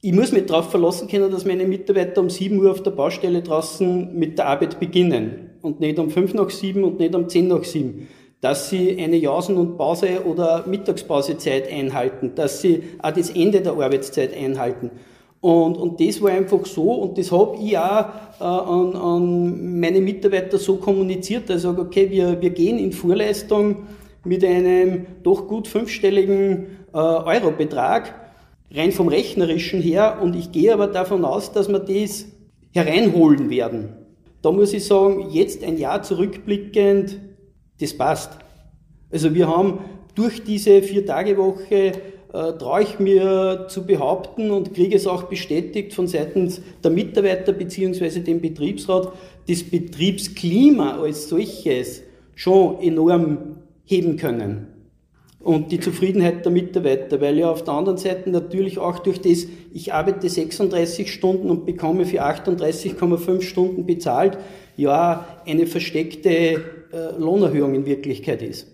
Ich 0.04 0.12
muss 0.12 0.32
mich 0.32 0.46
darauf 0.46 0.68
verlassen 0.68 1.06
können, 1.06 1.30
dass 1.30 1.44
meine 1.44 1.64
Mitarbeiter 1.64 2.20
um 2.20 2.28
7 2.28 2.58
Uhr 2.58 2.72
auf 2.72 2.82
der 2.82 2.90
Baustelle 2.90 3.40
draußen 3.40 4.18
mit 4.18 4.36
der 4.36 4.48
Arbeit 4.48 4.80
beginnen 4.80 5.50
und 5.62 5.78
nicht 5.78 5.96
um 6.00 6.10
5 6.10 6.34
nach 6.34 6.50
7 6.50 6.82
und 6.82 6.98
nicht 6.98 7.14
um 7.14 7.28
10 7.28 7.48
nach 7.48 7.62
7 7.62 8.08
dass 8.40 8.70
sie 8.70 8.98
eine 9.00 9.16
Jausen- 9.18 9.56
und 9.56 9.78
Pause- 9.78 10.26
oder 10.26 10.64
Mittagspausezeit 10.66 11.70
einhalten, 11.72 12.32
dass 12.34 12.60
sie 12.60 12.82
auch 13.00 13.12
das 13.12 13.30
Ende 13.30 13.60
der 13.60 13.74
Arbeitszeit 13.74 14.36
einhalten. 14.36 14.90
Und, 15.40 15.76
und 15.76 16.00
das 16.00 16.20
war 16.20 16.32
einfach 16.32 16.66
so 16.66 16.90
und 16.90 17.16
das 17.18 17.30
habe 17.30 17.56
ich 17.62 17.78
auch 17.78 18.06
äh, 18.40 18.44
an, 18.44 18.96
an 18.96 19.78
meine 19.78 20.00
Mitarbeiter 20.00 20.58
so 20.58 20.74
kommuniziert, 20.74 21.48
dass 21.48 21.58
ich 21.58 21.62
sage, 21.62 21.82
okay, 21.82 22.10
wir, 22.10 22.42
wir 22.42 22.50
gehen 22.50 22.80
in 22.80 22.90
Vorleistung 22.90 23.86
mit 24.24 24.44
einem 24.44 25.06
doch 25.22 25.46
gut 25.46 25.68
fünfstelligen 25.68 26.78
äh, 26.92 26.98
Eurobetrag, 26.98 28.21
rein 28.74 28.92
vom 28.92 29.08
Rechnerischen 29.08 29.80
her 29.80 30.18
und 30.22 30.36
ich 30.36 30.52
gehe 30.52 30.72
aber 30.72 30.86
davon 30.86 31.24
aus, 31.24 31.52
dass 31.52 31.68
wir 31.68 31.78
das 31.78 32.26
hereinholen 32.72 33.50
werden. 33.50 33.90
Da 34.40 34.50
muss 34.50 34.72
ich 34.72 34.84
sagen, 34.84 35.30
jetzt 35.30 35.62
ein 35.62 35.78
Jahr 35.78 36.02
zurückblickend, 36.02 37.20
das 37.80 37.96
passt. 37.96 38.38
Also 39.10 39.34
wir 39.34 39.48
haben 39.48 39.80
durch 40.14 40.42
diese 40.42 40.82
Vier-Tage-Woche 40.82 41.92
äh, 42.32 42.52
traue 42.54 42.82
ich 42.82 42.98
mir 42.98 43.66
zu 43.68 43.86
behaupten 43.86 44.50
und 44.50 44.74
kriege 44.74 44.96
es 44.96 45.06
auch 45.06 45.24
bestätigt 45.24 45.92
von 45.92 46.06
seitens 46.06 46.62
der 46.82 46.90
Mitarbeiter 46.90 47.52
bzw. 47.52 48.20
dem 48.20 48.40
Betriebsrat, 48.40 49.12
das 49.48 49.62
Betriebsklima 49.62 50.98
als 50.98 51.28
solches 51.28 52.02
schon 52.34 52.80
enorm 52.80 53.58
heben 53.84 54.16
können. 54.16 54.71
Und 55.42 55.72
die 55.72 55.80
Zufriedenheit 55.80 56.44
der 56.44 56.52
Mitarbeiter, 56.52 57.20
weil 57.20 57.36
ja 57.38 57.50
auf 57.50 57.64
der 57.64 57.74
anderen 57.74 57.98
Seite 57.98 58.30
natürlich 58.30 58.78
auch 58.78 59.00
durch 59.00 59.20
das, 59.20 59.46
ich 59.72 59.92
arbeite 59.92 60.28
36 60.28 61.12
Stunden 61.12 61.50
und 61.50 61.66
bekomme 61.66 62.06
für 62.06 62.22
38,5 62.22 63.42
Stunden 63.42 63.84
bezahlt, 63.84 64.38
ja 64.76 65.26
eine 65.44 65.66
versteckte 65.66 66.30
äh, 66.30 67.18
Lohnerhöhung 67.18 67.74
in 67.74 67.86
Wirklichkeit 67.86 68.40
ist. 68.40 68.68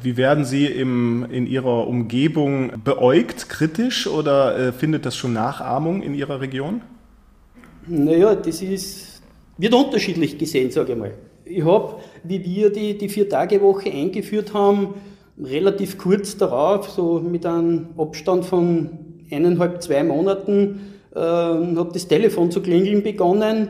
Wie 0.00 0.16
werden 0.16 0.44
Sie 0.44 0.66
im, 0.66 1.26
in 1.30 1.46
Ihrer 1.46 1.86
Umgebung 1.86 2.72
beäugt, 2.82 3.50
kritisch 3.50 4.06
oder 4.06 4.58
äh, 4.58 4.72
findet 4.72 5.04
das 5.04 5.14
schon 5.14 5.34
Nachahmung 5.34 6.02
in 6.02 6.14
Ihrer 6.14 6.40
Region? 6.40 6.80
Naja, 7.86 8.34
das 8.34 8.62
ist, 8.62 9.22
wird 9.58 9.74
unterschiedlich 9.74 10.38
gesehen, 10.38 10.70
sage 10.70 10.92
ich 10.92 10.98
mal. 10.98 11.12
Ich 11.44 11.64
habe, 11.64 11.96
wie 12.24 12.42
wir 12.42 12.70
die, 12.70 12.96
die 12.96 13.08
Vier-Tage-Woche 13.08 13.90
eingeführt 13.90 14.54
haben, 14.54 14.94
relativ 15.38 15.98
kurz 15.98 16.36
darauf, 16.36 16.90
so 16.90 17.20
mit 17.20 17.46
einem 17.46 17.88
Abstand 17.96 18.44
von 18.44 18.90
eineinhalb, 19.30 19.82
zwei 19.82 20.04
Monaten, 20.04 20.80
äh, 21.14 21.18
hat 21.18 21.94
das 21.94 22.08
Telefon 22.08 22.50
zu 22.50 22.60
klingeln 22.60 23.02
begonnen 23.02 23.68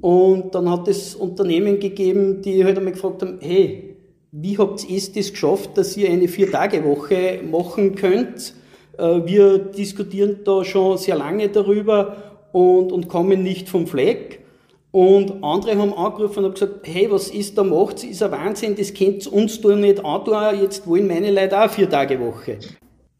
und 0.00 0.54
dann 0.54 0.70
hat 0.70 0.88
es 0.88 1.14
Unternehmen 1.14 1.80
gegeben, 1.80 2.42
die 2.42 2.64
halt 2.64 2.78
einmal 2.78 2.92
gefragt 2.92 3.22
haben, 3.22 3.38
hey, 3.40 3.96
wie 4.32 4.58
habt 4.58 4.88
ihr 4.88 4.98
es 4.98 5.12
geschafft, 5.12 5.78
dass 5.78 5.96
ihr 5.96 6.10
eine 6.10 6.28
Vier-Tage-Woche 6.28 7.40
machen 7.50 7.94
könnt? 7.94 8.54
Äh, 8.98 9.20
wir 9.24 9.58
diskutieren 9.58 10.40
da 10.44 10.64
schon 10.64 10.98
sehr 10.98 11.16
lange 11.16 11.48
darüber 11.48 12.16
und, 12.52 12.92
und 12.92 13.08
kommen 13.08 13.42
nicht 13.42 13.68
vom 13.68 13.86
Fleck. 13.86 14.45
Und 14.92 15.44
andere 15.44 15.76
haben 15.76 15.92
angerufen 15.92 16.38
und 16.38 16.44
haben 16.44 16.54
gesagt, 16.54 16.80
hey, 16.84 17.10
was 17.10 17.28
ist 17.28 17.58
da 17.58 17.64
macht? 17.64 18.02
Ist 18.04 18.22
ein 18.22 18.30
Wahnsinn, 18.30 18.76
das 18.76 18.94
kennt 18.94 19.26
uns 19.26 19.60
doch 19.60 19.76
nicht 19.76 20.02
an, 20.04 20.60
jetzt 20.60 20.86
wollen 20.86 21.06
meine 21.06 21.30
Leute 21.30 21.60
auch 21.60 21.70
Vier-Tage-Woche. 21.70 22.58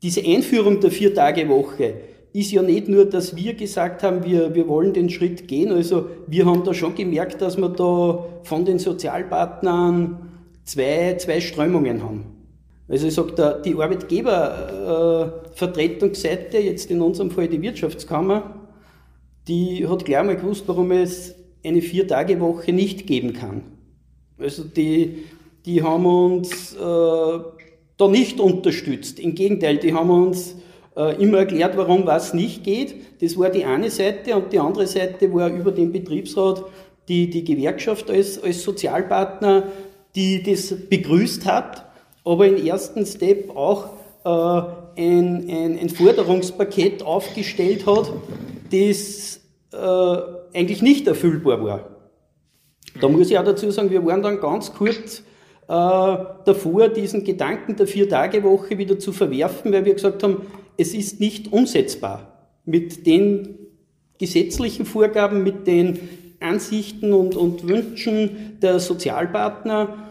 Diese 0.02 0.24
Einführung 0.24 0.80
der 0.80 0.90
Vier-Tage-Woche, 0.90 1.94
ist 2.36 2.52
ja 2.52 2.60
nicht 2.60 2.88
nur, 2.88 3.06
dass 3.06 3.34
wir 3.34 3.54
gesagt 3.54 4.02
haben, 4.02 4.22
wir, 4.22 4.54
wir 4.54 4.68
wollen 4.68 4.92
den 4.92 5.08
Schritt 5.08 5.48
gehen. 5.48 5.72
Also 5.72 6.10
wir 6.26 6.44
haben 6.44 6.64
da 6.64 6.74
schon 6.74 6.94
gemerkt, 6.94 7.40
dass 7.40 7.56
wir 7.56 7.70
da 7.70 8.26
von 8.42 8.66
den 8.66 8.78
Sozialpartnern 8.78 10.18
zwei, 10.64 11.16
zwei 11.16 11.40
Strömungen 11.40 12.02
haben. 12.02 12.26
Also 12.88 13.06
ich 13.06 13.14
sage, 13.14 13.62
die 13.64 13.74
Arbeitgebervertretungsseite, 13.74 16.58
jetzt 16.58 16.90
in 16.90 17.00
unserem 17.00 17.30
Fall 17.30 17.48
die 17.48 17.62
Wirtschaftskammer, 17.62 18.68
die 19.48 19.88
hat 19.88 20.04
gleich 20.04 20.22
mal 20.22 20.36
gewusst, 20.36 20.64
warum 20.66 20.90
es 20.90 21.35
eine 21.66 21.82
Vier-Tage-Woche 21.82 22.72
nicht 22.72 23.06
geben 23.06 23.32
kann. 23.32 23.62
Also 24.38 24.64
die, 24.64 25.24
die 25.64 25.82
haben 25.82 26.06
uns 26.06 26.74
äh, 26.74 26.78
da 26.78 28.08
nicht 28.08 28.40
unterstützt. 28.40 29.18
Im 29.18 29.34
Gegenteil, 29.34 29.78
die 29.78 29.94
haben 29.94 30.10
uns 30.10 30.56
äh, 30.96 31.22
immer 31.22 31.38
erklärt, 31.38 31.76
warum 31.76 32.06
was 32.06 32.34
nicht 32.34 32.64
geht. 32.64 33.22
Das 33.22 33.38
war 33.38 33.50
die 33.50 33.64
eine 33.64 33.90
Seite 33.90 34.36
und 34.36 34.52
die 34.52 34.58
andere 34.58 34.86
Seite 34.86 35.32
war 35.32 35.48
über 35.48 35.72
den 35.72 35.92
Betriebsrat 35.92 36.64
die, 37.08 37.30
die 37.30 37.44
Gewerkschaft 37.44 38.10
als, 38.10 38.42
als 38.42 38.62
Sozialpartner, 38.62 39.64
die 40.14 40.42
das 40.42 40.74
begrüßt 40.88 41.46
hat, 41.46 41.84
aber 42.24 42.48
im 42.48 42.66
ersten 42.66 43.06
Step 43.06 43.54
auch 43.54 43.90
äh, 44.24 45.00
ein, 45.00 45.48
ein, 45.48 45.78
ein 45.78 45.88
Forderungspaket 45.88 47.02
aufgestellt 47.02 47.86
hat, 47.86 48.12
das 48.72 49.40
äh, 49.72 50.16
eigentlich 50.56 50.82
nicht 50.82 51.06
erfüllbar 51.06 51.62
war. 51.62 51.90
Da 53.00 53.08
muss 53.08 53.30
ich 53.30 53.38
auch 53.38 53.44
dazu 53.44 53.70
sagen, 53.70 53.90
wir 53.90 54.04
waren 54.04 54.22
dann 54.22 54.40
ganz 54.40 54.72
kurz 54.72 55.18
äh, 55.18 55.22
davor, 55.68 56.88
diesen 56.88 57.24
Gedanken 57.24 57.76
der 57.76 57.86
Vier-Tage-Woche 57.86 58.78
wieder 58.78 58.98
zu 58.98 59.12
verwerfen, 59.12 59.72
weil 59.72 59.84
wir 59.84 59.94
gesagt 59.94 60.22
haben, 60.22 60.42
es 60.76 60.94
ist 60.94 61.20
nicht 61.20 61.52
umsetzbar 61.52 62.50
mit 62.64 63.06
den 63.06 63.58
gesetzlichen 64.18 64.86
Vorgaben, 64.86 65.42
mit 65.42 65.66
den 65.66 65.98
Ansichten 66.40 67.12
und, 67.12 67.36
und 67.36 67.68
Wünschen 67.68 68.58
der 68.62 68.78
Sozialpartner. 68.80 70.10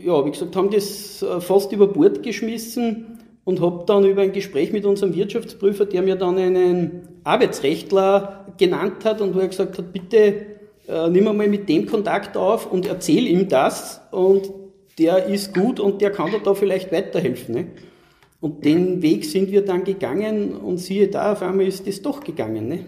Ja, 0.00 0.24
wie 0.24 0.30
gesagt, 0.30 0.56
haben 0.56 0.70
das 0.70 1.22
äh, 1.22 1.40
fast 1.40 1.70
über 1.72 1.86
Bord 1.86 2.22
geschmissen 2.22 3.18
und 3.44 3.60
habe 3.60 3.84
dann 3.86 4.04
über 4.04 4.22
ein 4.22 4.32
Gespräch 4.32 4.72
mit 4.72 4.84
unserem 4.84 5.14
Wirtschaftsprüfer, 5.14 5.84
der 5.84 6.02
mir 6.02 6.16
dann 6.16 6.38
einen 6.38 7.13
Arbeitsrechtler 7.24 8.46
genannt 8.58 9.04
hat 9.04 9.20
und 9.20 9.34
wo 9.34 9.40
er 9.40 9.48
gesagt 9.48 9.78
hat, 9.78 9.92
bitte 9.92 10.46
äh, 10.86 11.08
nimm 11.08 11.24
mal 11.24 11.48
mit 11.48 11.68
dem 11.68 11.86
Kontakt 11.86 12.36
auf 12.36 12.70
und 12.70 12.86
erzähl 12.86 13.26
ihm 13.26 13.48
das 13.48 14.00
und 14.10 14.50
der 14.98 15.26
ist 15.26 15.54
gut 15.54 15.80
und 15.80 16.00
der 16.00 16.10
kann 16.10 16.30
dir 16.30 16.40
da 16.40 16.54
vielleicht 16.54 16.92
weiterhelfen. 16.92 17.54
Ne? 17.54 17.66
Und 18.40 18.64
den 18.64 19.02
Weg 19.02 19.24
sind 19.24 19.50
wir 19.50 19.64
dann 19.64 19.84
gegangen 19.84 20.54
und 20.54 20.78
siehe 20.78 21.08
da, 21.08 21.32
auf 21.32 21.42
einmal 21.42 21.66
ist 21.66 21.86
das 21.86 22.02
doch 22.02 22.22
gegangen. 22.22 22.68
Ne? 22.68 22.84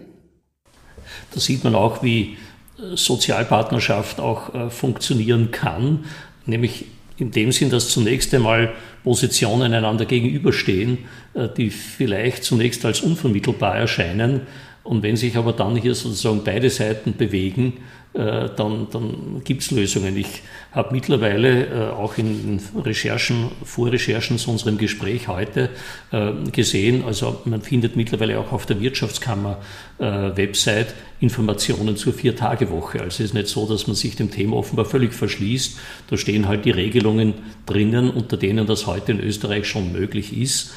Da 1.33 1.39
sieht 1.39 1.63
man 1.63 1.75
auch, 1.75 2.03
wie 2.03 2.37
äh, 2.77 2.95
Sozialpartnerschaft 2.95 4.19
auch 4.19 4.53
äh, 4.53 4.69
funktionieren 4.69 5.51
kann, 5.51 6.05
nämlich 6.45 6.85
in 7.17 7.31
dem 7.31 7.51
Sinn, 7.51 7.69
dass 7.69 7.89
zunächst 7.89 8.33
einmal 8.33 8.73
Positionen 9.03 9.73
einander 9.73 10.05
gegenüberstehen, 10.05 10.99
äh, 11.33 11.47
die 11.55 11.69
vielleicht 11.69 12.43
zunächst 12.43 12.85
als 12.85 13.01
unvermittelbar 13.01 13.75
erscheinen. 13.75 14.41
Und 14.87 15.03
wenn 15.03 15.17
sich 15.17 15.35
aber 15.35 15.51
dann 15.51 15.75
hier 15.75 15.95
sozusagen 15.95 16.43
beide 16.45 16.69
Seiten 16.69 17.17
bewegen, 17.17 17.73
äh, 18.13 18.49
dann, 18.55 18.87
dann 18.89 19.41
gibt 19.43 19.61
es 19.61 19.71
Lösungen. 19.71 20.15
Ich 20.15 20.41
habe 20.71 20.93
mittlerweile 20.93 21.65
äh, 21.65 21.89
auch 21.91 22.17
in 22.17 22.59
Recherchen, 22.83 23.51
Vorrecherchen 23.63 24.37
zu 24.37 24.49
unserem 24.49 24.77
Gespräch 24.77 25.27
heute 25.27 25.69
äh, 26.11 26.31
gesehen, 26.51 27.03
also 27.05 27.41
man 27.45 27.61
findet 27.61 27.95
mittlerweile 27.95 28.39
auch 28.39 28.51
auf 28.51 28.65
der 28.65 28.79
Wirtschaftskammer 28.81 29.59
Website 29.99 30.93
Informationen 31.19 31.97
zur 31.97 32.13
Vier-Tage-Woche. 32.13 32.99
Also 32.99 33.23
es 33.23 33.31
ist 33.31 33.33
nicht 33.33 33.47
so, 33.47 33.67
dass 33.67 33.87
man 33.87 33.95
sich 33.95 34.15
dem 34.15 34.29
Thema 34.29 34.57
offenbar 34.57 34.85
völlig 34.85 35.11
verschließt. 35.11 35.79
Da 36.11 36.17
stehen 36.17 36.47
halt 36.47 36.65
die 36.65 36.71
Regelungen 36.71 37.33
drinnen, 37.65 38.11
unter 38.11 38.37
denen 38.37 38.67
das 38.67 38.85
heute 38.85 39.13
in 39.13 39.19
Österreich 39.19 39.67
schon 39.67 39.91
möglich 39.91 40.39
ist. 40.39 40.71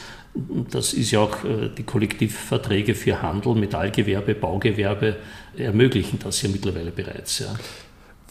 Das 0.71 0.93
ist 0.93 1.11
ja 1.11 1.21
auch 1.21 1.39
die 1.77 1.83
Kollektivverträge 1.83 2.95
für 2.95 3.21
Handel, 3.21 3.57
Metallgewerbe, 3.57 4.35
Baugewerbe 4.35 5.17
ermöglichen 5.57 6.21
das 6.23 6.41
ja 6.43 6.49
mittlerweile 6.49 6.93
bereits. 6.93 7.41
Ja. 7.41 7.55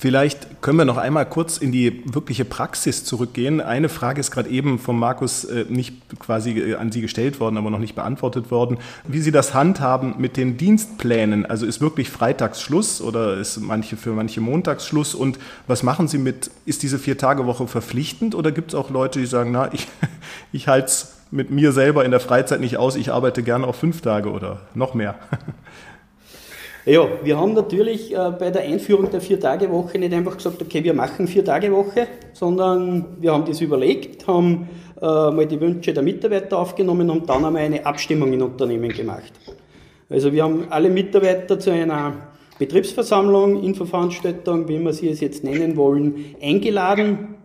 Vielleicht 0.02 0.62
können 0.62 0.78
wir 0.78 0.86
noch 0.86 0.96
einmal 0.96 1.26
kurz 1.26 1.58
in 1.58 1.74
die 1.74 2.04
wirkliche 2.06 2.46
Praxis 2.46 3.04
zurückgehen. 3.04 3.60
Eine 3.60 3.90
Frage 3.90 4.22
ist 4.22 4.32
gerade 4.32 4.50
eben 4.50 4.80
von 4.80 4.98
Markus 4.98 5.44
äh, 5.44 5.66
nicht 5.68 6.18
quasi 6.20 6.52
äh, 6.52 6.76
an 6.76 6.90
Sie 6.90 7.02
gestellt 7.02 7.42
worden, 7.42 7.58
aber 7.58 7.70
noch 7.70 7.80
nicht 7.80 7.96
beantwortet 7.96 8.50
worden. 8.50 8.78
Wie 9.06 9.20
Sie 9.20 9.32
das 9.32 9.54
handhaben 9.54 10.16
mit 10.18 10.38
den 10.38 10.56
Dienstplänen. 10.56 11.46
Also 11.46 11.66
ist 11.66 11.82
wirklich 11.82 12.10
Freitagsschluss 12.10 13.02
oder 13.02 13.36
ist 13.40 13.58
manche 13.58 13.98
für 13.98 14.14
manche 14.14 14.40
Montagsschluss? 14.40 15.16
Und 15.16 15.38
was 15.68 15.84
machen 15.84 16.08
Sie 16.08 16.18
mit, 16.18 16.50
ist 16.66 16.82
diese 16.82 16.98
Vier-Tage-Woche 16.98 17.68
verpflichtend 17.68 18.36
oder 18.36 18.54
gibt 18.54 18.70
es 18.70 18.76
auch 18.76 18.90
Leute, 18.92 19.20
die 19.20 19.26
sagen, 19.26 19.52
na, 19.52 19.74
ich, 19.74 19.86
ich 20.54 20.70
halte 20.70 20.88
es 20.88 21.19
mit 21.32 21.52
mir 21.52 21.72
selber 21.72 22.06
in 22.06 22.12
der 22.12 22.20
Freizeit 22.20 22.60
nicht 22.60 22.78
aus, 22.78 22.96
ich 22.96 23.12
arbeite 23.12 23.44
gerne 23.44 23.68
auf 23.68 23.76
fünf 23.76 24.02
Tage 24.02 24.32
oder 24.32 24.62
noch 24.74 24.94
mehr? 24.94 25.16
Ja, 26.86 27.08
wir 27.24 27.38
haben 27.38 27.54
natürlich 27.54 28.16
äh, 28.16 28.32
bei 28.40 28.50
der 28.50 28.64
Einführung 28.64 29.12
der 29.12 29.22
Vier-Tage-Woche 29.22 30.00
nicht 30.00 30.14
einfach 30.14 30.38
gesagt, 30.38 30.60
okay, 30.62 30.84
wir 30.84 30.94
machen 30.94 31.28
Vier-Tage-Woche, 31.28 32.08
sondern 32.34 33.06
wir 33.20 33.34
haben 33.34 33.46
das 33.46 33.62
überlegt, 33.62 34.26
haben 34.26 34.70
äh, 35.00 35.06
mal 35.06 35.46
die 35.46 35.60
Wünsche 35.60 35.94
der 35.94 36.02
Mitarbeiter 36.02 36.58
aufgenommen 36.58 37.10
und 37.12 37.30
dann 37.30 37.46
einmal 37.46 37.64
eine 37.64 37.86
Abstimmung 37.86 38.34
in 38.34 38.42
Unternehmen 38.42 38.90
gemacht. 38.90 39.34
Also 40.10 40.32
wir 40.32 40.42
haben 40.42 40.68
alle 40.70 40.90
Mitarbeiter 40.90 41.60
zu 41.60 41.72
einer 41.72 42.14
Betriebsversammlung, 42.58 43.62
Infoveranstaltung, 43.62 44.68
wie 44.68 44.80
wir 44.80 44.94
sie 44.94 45.10
es 45.10 45.20
jetzt 45.20 45.44
nennen 45.44 45.78
wollen, 45.78 46.34
eingeladen, 46.42 47.36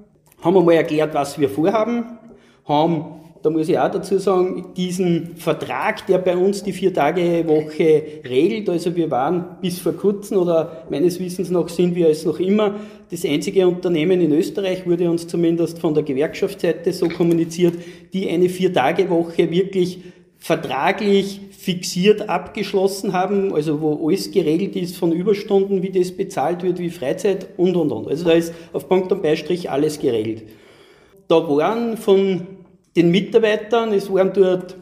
haben 0.43 0.57
einmal 0.57 0.77
erklärt, 0.77 1.13
was 1.13 1.39
wir 1.39 1.51
vorhaben, 1.51 2.19
haben 2.67 3.24
da 3.45 3.51
muss 3.51 3.69
ich 3.69 3.79
auch 3.79 3.91
dazu 3.91 4.17
sagen, 4.17 4.73
diesen 4.75 5.37
Vertrag, 5.37 6.07
der 6.07 6.17
bei 6.17 6.35
uns 6.35 6.63
die 6.63 6.73
Vier-Tage-Woche 6.73 8.03
regelt, 8.25 8.71
also 8.71 8.97
wir 8.97 9.11
waren 9.11 9.59
bis 9.61 9.79
vor 9.81 9.93
kurzem 9.93 10.39
oder 10.39 10.87
meines 10.89 11.21
Wissens 11.21 11.51
nach 11.51 11.69
sind 11.69 11.95
wir 11.95 12.09
es 12.09 12.25
noch 12.25 12.41
immer 12.41 12.77
das 13.11 13.23
einzige 13.27 13.69
Unternehmen 13.69 14.23
in 14.23 14.33
Österreich, 14.33 14.87
wurde 14.87 15.11
uns 15.11 15.27
zumindest 15.27 15.79
von 15.79 15.93
der 15.93 16.05
Gewerkschaftsseite 16.05 16.91
so 16.95 17.07
kommuniziert, 17.11 17.75
die 18.15 18.31
eine 18.31 18.49
Vier-Tage-Woche 18.49 19.51
wirklich 19.51 19.99
vertraglich 20.39 21.43
fixiert 21.51 22.31
abgeschlossen 22.31 23.13
haben, 23.13 23.53
also 23.53 23.83
wo 23.83 24.09
alles 24.09 24.31
geregelt 24.31 24.75
ist 24.75 24.97
von 24.97 25.13
Überstunden, 25.13 25.83
wie 25.83 25.91
das 25.91 26.13
bezahlt 26.13 26.63
wird, 26.63 26.79
wie 26.79 26.89
Freizeit 26.89 27.49
und, 27.59 27.77
und, 27.77 27.93
und. 27.93 28.09
Also 28.09 28.25
da 28.25 28.33
ist 28.33 28.55
auf 28.73 28.89
Punkt 28.89 29.13
und 29.13 29.23
Beistrich 29.23 29.71
alles 29.71 29.99
geregelt. 29.99 30.45
Da 31.29 31.47
waren 31.47 31.99
von 31.99 32.47
den 32.97 33.11
Mitarbeitern. 33.11 33.93
Es 33.93 34.13
waren 34.13 34.33
dort 34.33 34.77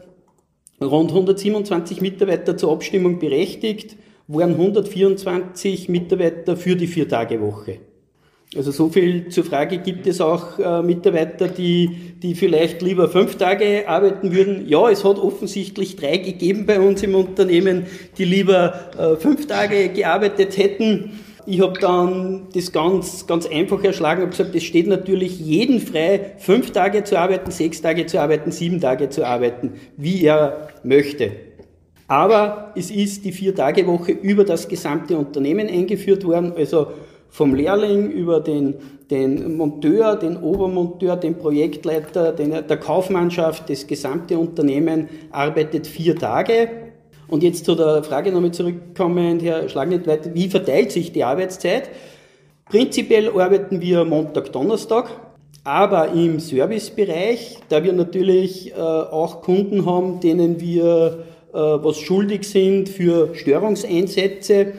rund 0.81 1.11
127 1.11 2.01
Mitarbeiter 2.01 2.57
zur 2.57 2.71
Abstimmung 2.71 3.19
berechtigt, 3.19 3.97
waren 4.27 4.51
124 4.51 5.89
Mitarbeiter 5.89 6.57
für 6.57 6.75
die 6.75 6.87
Vier-Tage-Woche. 6.87 7.79
Also 8.55 8.71
so 8.71 8.89
viel 8.89 9.29
zur 9.29 9.43
Frage, 9.43 9.79
gibt 9.79 10.05
es 10.05 10.21
auch 10.21 10.59
äh, 10.59 10.83
Mitarbeiter, 10.83 11.47
die, 11.47 12.13
die 12.21 12.35
vielleicht 12.35 12.83
lieber 12.83 13.09
fünf 13.09 13.35
Tage 13.35 13.89
arbeiten 13.89 14.31
würden? 14.31 14.67
Ja, 14.67 14.89
es 14.89 15.03
hat 15.03 15.17
offensichtlich 15.17 15.95
drei 15.95 16.17
gegeben 16.17 16.67
bei 16.67 16.79
uns 16.79 17.01
im 17.01 17.15
Unternehmen, 17.15 17.87
die 18.17 18.25
lieber 18.25 18.91
äh, 18.97 19.15
fünf 19.15 19.47
Tage 19.47 19.89
gearbeitet 19.89 20.57
hätten. 20.57 21.19
Ich 21.45 21.59
habe 21.61 21.77
dann 21.79 22.47
das 22.53 22.71
ganz, 22.71 23.27
ganz 23.27 23.45
einfach 23.45 23.83
erschlagen 23.83 24.23
und 24.23 24.31
gesagt, 24.31 24.55
es 24.55 24.63
steht 24.63 24.87
natürlich 24.87 25.39
jeden 25.39 25.79
frei, 25.79 26.33
fünf 26.37 26.71
Tage 26.71 27.03
zu 27.03 27.19
arbeiten, 27.19 27.51
sechs 27.51 27.81
Tage 27.81 28.05
zu 28.05 28.19
arbeiten, 28.19 28.51
sieben 28.51 28.79
Tage 28.79 29.09
zu 29.09 29.25
arbeiten, 29.25 29.73
wie 29.97 30.23
er 30.23 30.69
möchte. 30.83 31.31
Aber 32.07 32.71
es 32.75 32.91
ist 32.91 33.25
die 33.25 33.31
Vier-Tage-Woche 33.31 34.11
über 34.11 34.45
das 34.45 34.67
gesamte 34.67 35.17
Unternehmen 35.17 35.67
eingeführt 35.67 36.25
worden, 36.25 36.53
also 36.55 36.87
vom 37.29 37.55
Lehrling 37.55 38.11
über 38.11 38.39
den, 38.39 38.75
den 39.09 39.57
Monteur, 39.57 40.15
den 40.15 40.37
Obermonteur, 40.37 41.15
den 41.15 41.35
Projektleiter, 41.35 42.31
den, 42.31 42.51
der 42.51 42.77
Kaufmannschaft, 42.77 43.69
das 43.69 43.87
gesamte 43.87 44.37
Unternehmen 44.37 45.09
arbeitet 45.31 45.87
vier 45.87 46.15
Tage 46.15 46.69
und 47.27 47.43
jetzt 47.43 47.65
zu 47.65 47.75
der 47.75 48.03
Frage 48.03 48.31
nochmal 48.31 48.51
zurückkommen, 48.51 49.39
Herr 49.39 49.69
Schlagnetweit, 49.69 50.33
wie 50.33 50.49
verteilt 50.49 50.91
sich 50.91 51.11
die 51.11 51.23
Arbeitszeit? 51.23 51.89
Prinzipiell 52.69 53.29
arbeiten 53.29 53.81
wir 53.81 54.05
Montag, 54.05 54.51
Donnerstag, 54.51 55.09
aber 55.63 56.11
im 56.11 56.39
Servicebereich, 56.39 57.59
da 57.69 57.83
wir 57.83 57.93
natürlich 57.93 58.71
äh, 58.71 58.75
auch 58.75 59.41
Kunden 59.41 59.85
haben, 59.85 60.19
denen 60.19 60.59
wir 60.59 61.23
äh, 61.53 61.57
was 61.57 61.99
schuldig 61.99 62.49
sind 62.49 62.89
für 62.89 63.35
Störungseinsätze, 63.35 64.73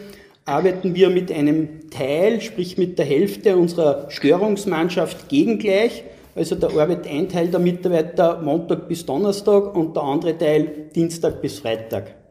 arbeiten 0.45 0.95
wir 0.95 1.09
mit 1.11 1.33
einem 1.33 1.91
Teil, 1.91 2.41
sprich 2.41 2.77
mit 2.77 2.99
der 2.99 3.07
Hälfte 3.07 3.57
unserer 3.57 4.11
Störungsmannschaft 4.11 5.29
gegengleich. 5.29 6.05
Also 6.35 6.57
da 6.57 6.67
arbeitet 6.69 7.07
ein 7.07 7.29
Teil 7.29 7.49
der 7.49 7.61
Mitarbeiter 7.61 8.43
Montag 8.43 8.89
bis 8.89 9.07
Donnerstag 9.07 9.75
und 9.77 9.95
der 9.95 10.03
andere 10.03 10.37
Teil 10.37 10.91
Dienstag 10.95 11.41
bis 11.41 11.61
Freitag. 11.61 12.24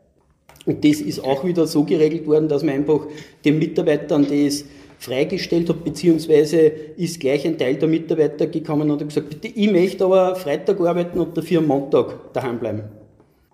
Und 0.65 0.85
das 0.85 1.01
ist 1.01 1.23
auch 1.23 1.43
wieder 1.45 1.67
so 1.67 1.83
geregelt 1.83 2.25
worden, 2.25 2.47
dass 2.47 2.63
man 2.63 2.75
einfach 2.75 3.01
den 3.43 3.59
Mitarbeitern 3.59 4.25
das 4.29 4.65
freigestellt 4.97 5.67
hat, 5.69 5.83
beziehungsweise 5.83 6.59
ist 6.95 7.19
gleich 7.19 7.45
ein 7.45 7.57
Teil 7.57 7.75
der 7.75 7.89
Mitarbeiter 7.89 8.47
gekommen 8.47 8.89
und 8.89 9.01
hat 9.01 9.09
gesagt, 9.09 9.29
bitte, 9.29 9.47
ich 9.47 9.71
möchte 9.71 10.05
aber 10.05 10.35
Freitag 10.35 10.79
arbeiten 10.79 11.19
und 11.19 11.37
dafür 11.37 11.59
am 11.59 11.67
Montag 11.67 12.33
daheim 12.33 12.59
bleiben. 12.59 12.83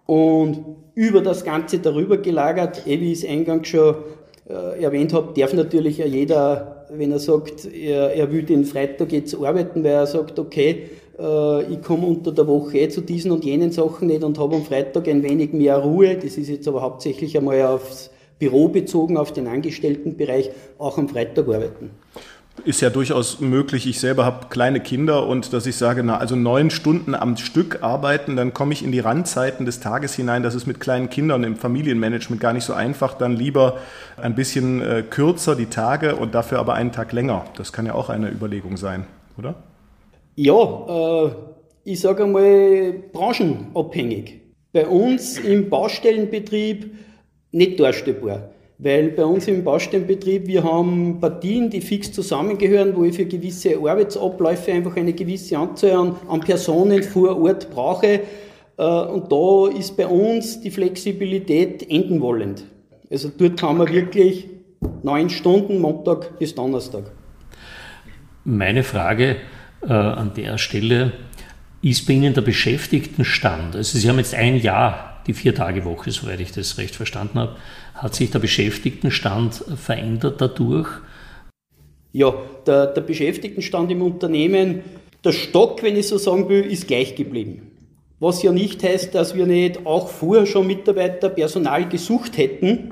Und 0.05 0.63
über 0.93 1.21
das 1.21 1.43
Ganze 1.43 1.79
darüber 1.79 2.17
gelagert, 2.17 2.85
eh 2.85 2.99
wie 2.99 3.11
ich 3.11 3.23
es 3.23 3.29
eingangs 3.29 3.67
schon 3.67 3.95
äh, 4.47 4.83
erwähnt 4.83 5.13
habe, 5.13 5.39
darf 5.39 5.53
natürlich 5.53 5.97
jeder, 5.97 6.85
wenn 6.91 7.11
er 7.11 7.19
sagt, 7.19 7.65
er, 7.65 8.13
er 8.13 8.31
will 8.31 8.43
den 8.43 8.65
Freitag 8.65 9.11
jetzt 9.11 9.35
arbeiten, 9.35 9.83
weil 9.83 9.91
er 9.91 10.07
sagt, 10.07 10.37
okay, 10.37 10.89
äh, 11.19 11.73
ich 11.73 11.81
komme 11.81 12.07
unter 12.07 12.31
der 12.31 12.47
Woche 12.47 12.87
zu 12.89 13.01
diesen 13.01 13.31
und 13.31 13.43
jenen 13.43 13.71
Sachen 13.71 14.07
nicht 14.07 14.23
und 14.23 14.39
habe 14.39 14.55
am 14.55 14.63
Freitag 14.63 15.07
ein 15.07 15.23
wenig 15.23 15.53
mehr 15.53 15.77
Ruhe. 15.77 16.15
Das 16.15 16.37
ist 16.37 16.49
jetzt 16.49 16.67
aber 16.67 16.81
hauptsächlich 16.81 17.37
einmal 17.37 17.61
aufs 17.63 18.11
Büro 18.39 18.69
bezogen, 18.69 19.17
auf 19.17 19.33
den 19.33 19.47
Angestelltenbereich, 19.47 20.51
auch 20.77 20.97
am 20.97 21.09
Freitag 21.09 21.47
arbeiten. 21.47 21.91
Ist 22.65 22.81
ja 22.81 22.89
durchaus 22.89 23.39
möglich. 23.39 23.87
Ich 23.87 23.99
selber 23.99 24.25
habe 24.25 24.47
kleine 24.49 24.81
Kinder 24.81 25.27
und 25.27 25.53
dass 25.53 25.65
ich 25.65 25.77
sage, 25.77 26.03
na, 26.03 26.17
also 26.17 26.35
neun 26.35 26.69
Stunden 26.69 27.15
am 27.15 27.37
Stück 27.37 27.83
arbeiten, 27.83 28.35
dann 28.35 28.53
komme 28.53 28.73
ich 28.73 28.83
in 28.83 28.91
die 28.91 28.99
Randzeiten 28.99 29.65
des 29.65 29.79
Tages 29.79 30.13
hinein. 30.15 30.43
Das 30.43 30.55
ist 30.55 30.67
mit 30.67 30.81
kleinen 30.81 31.09
Kindern 31.09 31.43
im 31.45 31.55
Familienmanagement 31.55 32.41
gar 32.41 32.51
nicht 32.51 32.65
so 32.65 32.73
einfach. 32.73 33.13
Dann 33.13 33.35
lieber 33.35 33.77
ein 34.17 34.35
bisschen 34.35 34.81
äh, 34.81 35.03
kürzer 35.09 35.55
die 35.55 35.67
Tage 35.67 36.17
und 36.17 36.35
dafür 36.35 36.59
aber 36.59 36.73
einen 36.73 36.91
Tag 36.91 37.13
länger. 37.13 37.45
Das 37.55 37.71
kann 37.71 37.85
ja 37.85 37.93
auch 37.93 38.09
eine 38.09 38.29
Überlegung 38.29 38.75
sein, 38.75 39.05
oder? 39.37 39.55
Ja, 40.41 41.25
äh, 41.25 41.31
ich 41.83 41.99
sage 41.99 42.23
einmal 42.23 42.93
branchenabhängig. 43.11 44.39
Bei 44.71 44.87
uns 44.87 45.37
im 45.37 45.69
Baustellenbetrieb 45.69 46.95
nicht 47.51 47.77
darstellbar. 47.77 48.51
Weil 48.77 49.09
bei 49.09 49.25
uns 49.25 49.49
im 49.49 49.65
Baustellenbetrieb, 49.65 50.47
wir 50.47 50.63
haben 50.63 51.19
Partien, 51.19 51.69
die 51.69 51.81
fix 51.81 52.13
zusammengehören, 52.13 52.95
wo 52.95 53.03
ich 53.03 53.17
für 53.17 53.25
gewisse 53.25 53.75
Arbeitsabläufe 53.75 54.71
einfach 54.71 54.95
eine 54.95 55.11
gewisse 55.11 55.57
Anzahl 55.57 55.91
an, 55.91 56.15
an 56.29 56.39
Personen 56.39 57.03
vor 57.03 57.37
Ort 57.41 57.69
brauche. 57.69 58.21
Äh, 58.77 58.83
und 58.83 59.29
da 59.29 59.67
ist 59.77 59.97
bei 59.97 60.07
uns 60.07 60.61
die 60.61 60.71
Flexibilität 60.71 61.91
enden 61.91 62.21
wollend. 62.21 62.63
Also 63.11 63.29
dort 63.37 63.61
haben 63.61 63.79
wir 63.79 63.91
wirklich 63.91 64.47
neun 65.03 65.29
Stunden, 65.29 65.81
Montag 65.81 66.39
bis 66.39 66.55
Donnerstag. 66.55 67.11
Meine 68.45 68.83
Frage, 68.83 69.35
äh, 69.81 69.93
an 69.93 70.33
der 70.35 70.57
Stelle 70.57 71.13
ist 71.81 72.07
bei 72.07 72.13
Ihnen 72.13 72.33
der 72.33 72.41
Beschäftigtenstand, 72.41 73.75
also 73.75 73.97
Sie 73.97 74.09
haben 74.09 74.17
jetzt 74.17 74.33
ein 74.33 74.57
Jahr 74.57 75.21
die 75.27 75.33
Vier-Tage-Woche, 75.33 76.11
soweit 76.11 76.39
ich 76.39 76.51
das 76.51 76.77
recht 76.77 76.95
verstanden 76.95 77.39
habe, 77.39 77.55
hat 77.93 78.15
sich 78.15 78.31
der 78.31 78.39
Beschäftigtenstand 78.39 79.63
verändert 79.75 80.41
dadurch? 80.41 80.89
Ja, 82.11 82.33
der, 82.65 82.87
der 82.87 83.01
Beschäftigtenstand 83.01 83.91
im 83.91 84.01
Unternehmen, 84.01 84.81
der 85.23 85.31
Stock, 85.31 85.83
wenn 85.83 85.95
ich 85.95 86.07
so 86.07 86.17
sagen 86.17 86.49
will, 86.49 86.65
ist 86.65 86.87
gleich 86.87 87.15
geblieben. 87.15 87.71
Was 88.19 88.41
ja 88.41 88.51
nicht 88.51 88.83
heißt, 88.83 89.13
dass 89.15 89.35
wir 89.35 89.45
nicht 89.45 89.85
auch 89.85 90.09
vorher 90.09 90.45
schon 90.45 90.67
Mitarbeiter, 90.67 91.29
Personal 91.29 91.87
gesucht 91.87 92.37
hätten. 92.37 92.91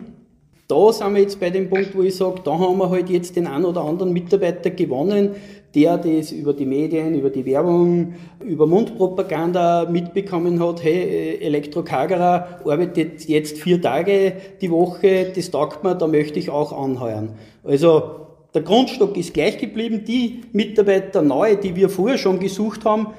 Da 0.68 0.92
sind 0.94 1.14
wir 1.14 1.22
jetzt 1.22 1.40
bei 1.40 1.50
dem 1.50 1.70
Punkt, 1.70 1.96
wo 1.96 2.04
ich 2.04 2.16
sage, 2.16 2.42
da 2.44 2.52
haben 2.52 2.78
wir 2.78 2.90
halt 2.90 3.10
jetzt 3.10 3.36
den 3.36 3.48
einen 3.48 3.66
oder 3.66 3.82
anderen 3.82 4.14
Mitarbeiter 4.14 4.70
gewonnen, 4.70 5.32
der 5.78 6.00
das 6.00 6.32
über 6.32 6.54
die 6.54 6.66
Medien, 6.66 7.14
über 7.14 7.30
die 7.30 7.46
Werbung, 7.46 8.16
über 8.44 8.66
Mundpropaganda 8.66 9.88
mitbekommen 9.88 10.60
hat, 10.60 10.84
hey, 10.84 11.38
Elektrokagera 11.40 12.62
arbeitet 12.66 13.26
jetzt 13.30 13.60
vier 13.60 13.80
Tage 13.80 14.34
die 14.60 14.72
Woche, 14.72 15.32
das 15.36 15.52
taugt 15.52 15.84
mir, 15.84 15.94
da 15.94 16.08
möchte 16.08 16.40
ich 16.40 16.50
auch 16.50 16.72
anheuern. 16.72 17.36
Also 17.64 18.28
der 18.56 18.64
Grundstock 18.64 19.16
ist 19.18 19.36
gleich 19.36 19.60
geblieben. 19.60 20.04
Die 20.04 20.42
Mitarbeiter 20.52 21.22
neu, 21.22 21.56
die 21.56 21.76
wir 21.76 21.90
vorher 21.90 22.18
schon 22.18 22.40
gesucht 22.40 22.84
haben, 22.84 23.10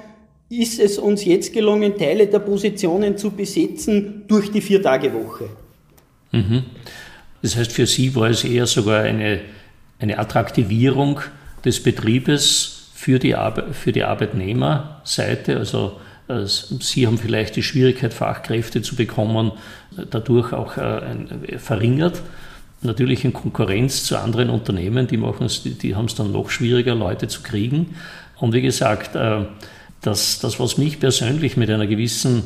ist 0.51 0.81
es 0.81 0.99
uns 0.99 1.25
jetzt 1.25 1.53
gelungen, 1.53 1.97
Teile 1.97 2.27
der 2.27 2.41
Positionen 2.41 3.17
zu 3.17 3.31
besetzen 3.31 4.25
durch 4.27 4.51
die 4.51 4.63
Vier-Tage-Woche. 4.63 5.45
Mhm. 6.33 6.65
Das 7.41 7.57
heißt, 7.57 7.71
für 7.71 7.87
Sie 7.87 8.17
war 8.17 8.31
es 8.31 8.43
eher 8.43 8.67
sogar 8.67 9.03
eine 9.03 9.43
eine 9.99 10.19
Attraktivierung 10.19 11.21
des 11.65 11.83
Betriebes 11.83 12.91
für 12.95 13.19
die, 13.19 13.35
Arbe 13.35 13.73
für 13.73 13.93
die 13.93 14.05
Arbeitnehmerseite. 14.05 15.57
Also 15.57 15.99
äh, 16.29 16.45
Sie 16.47 17.07
haben 17.07 17.19
vielleicht 17.19 17.57
die 17.57 17.63
Schwierigkeit, 17.63 18.15
Fachkräfte 18.15 18.83
zu 18.83 18.97
bekommen, 18.97 19.53
dadurch 20.11 20.53
auch 20.53 20.77
äh, 20.77 21.59
verringert. 21.59 22.23
Natürlich 22.81 23.25
in 23.25 23.33
Konkurrenz 23.33 24.05
zu 24.05 24.19
anderen 24.19 24.51
Unternehmen, 24.51 25.09
die, 25.09 25.17
die, 25.17 25.71
die 25.75 25.97
haben 25.97 26.05
es 26.05 26.15
dann 26.15 26.31
noch 26.33 26.51
schwieriger, 26.51 26.95
Leute 26.95 27.27
zu 27.27 27.43
kriegen. 27.43 27.97
Und 28.37 28.53
wie 28.53 28.63
gesagt, 28.63 29.17
äh, 29.17 29.47
das, 30.01 30.39
das, 30.39 30.61
was 30.61 30.79
mich 30.79 31.01
persönlich 31.01 31.57
mit 31.57 31.71
einer 31.71 31.87
gewissen 31.87 32.43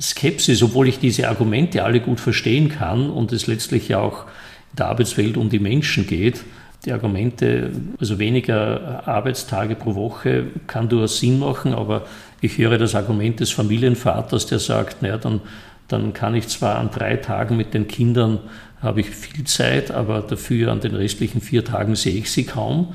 Skepsis, 0.00 0.62
obwohl 0.62 0.88
ich 0.88 0.98
diese 0.98 1.28
Argumente 1.28 1.84
alle 1.84 2.00
gut 2.00 2.18
verstehen 2.18 2.70
kann 2.70 3.10
und 3.10 3.32
es 3.32 3.46
letztlich 3.46 3.88
ja 3.88 3.98
auch 3.98 4.24
in 4.72 4.76
der 4.78 4.86
Arbeitswelt 4.86 5.36
um 5.36 5.50
die 5.50 5.58
Menschen 5.58 6.06
geht, 6.06 6.42
die 6.84 6.92
Argumente, 6.92 7.70
also 8.00 8.18
weniger 8.18 9.06
Arbeitstage 9.06 9.76
pro 9.76 9.94
Woche 9.94 10.46
kann 10.66 10.88
durchaus 10.88 11.20
Sinn 11.20 11.38
machen, 11.38 11.74
aber 11.74 12.06
ich 12.40 12.58
höre 12.58 12.78
das 12.78 12.94
Argument 12.94 13.38
des 13.38 13.52
Familienvaters, 13.52 14.46
der 14.46 14.58
sagt, 14.58 15.02
naja, 15.02 15.16
dann, 15.16 15.40
dann 15.86 16.12
kann 16.12 16.34
ich 16.34 16.48
zwar 16.48 16.78
an 16.78 16.90
drei 16.90 17.16
Tagen 17.16 17.56
mit 17.56 17.72
den 17.72 17.86
Kindern, 17.86 18.40
habe 18.80 19.00
ich 19.00 19.10
viel 19.10 19.44
Zeit, 19.44 19.92
aber 19.92 20.22
dafür 20.22 20.72
an 20.72 20.80
den 20.80 20.96
restlichen 20.96 21.40
vier 21.40 21.64
Tagen 21.64 21.94
sehe 21.94 22.14
ich 22.16 22.32
sie 22.32 22.44
kaum. 22.44 22.94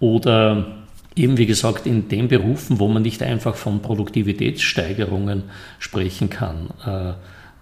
Oder 0.00 0.66
eben 1.14 1.38
wie 1.38 1.46
gesagt 1.46 1.86
in 1.86 2.08
den 2.08 2.26
Berufen, 2.26 2.80
wo 2.80 2.88
man 2.88 3.02
nicht 3.02 3.22
einfach 3.22 3.54
von 3.54 3.80
Produktivitätssteigerungen 3.80 5.44
sprechen 5.78 6.28
kann, 6.28 6.70
äh, 6.84 7.12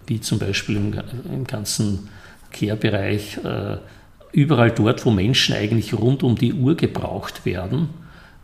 wie 0.07 0.21
zum 0.21 0.39
Beispiel 0.39 0.77
im, 0.77 1.45
ganzen 1.45 2.09
Care-Bereich, 2.53 3.39
äh, 3.45 3.77
überall 4.33 4.71
dort, 4.71 5.05
wo 5.05 5.11
Menschen 5.11 5.55
eigentlich 5.55 5.95
rund 5.95 6.23
um 6.23 6.37
die 6.37 6.53
Uhr 6.53 6.77
gebraucht 6.77 7.47
werden, 7.47 7.89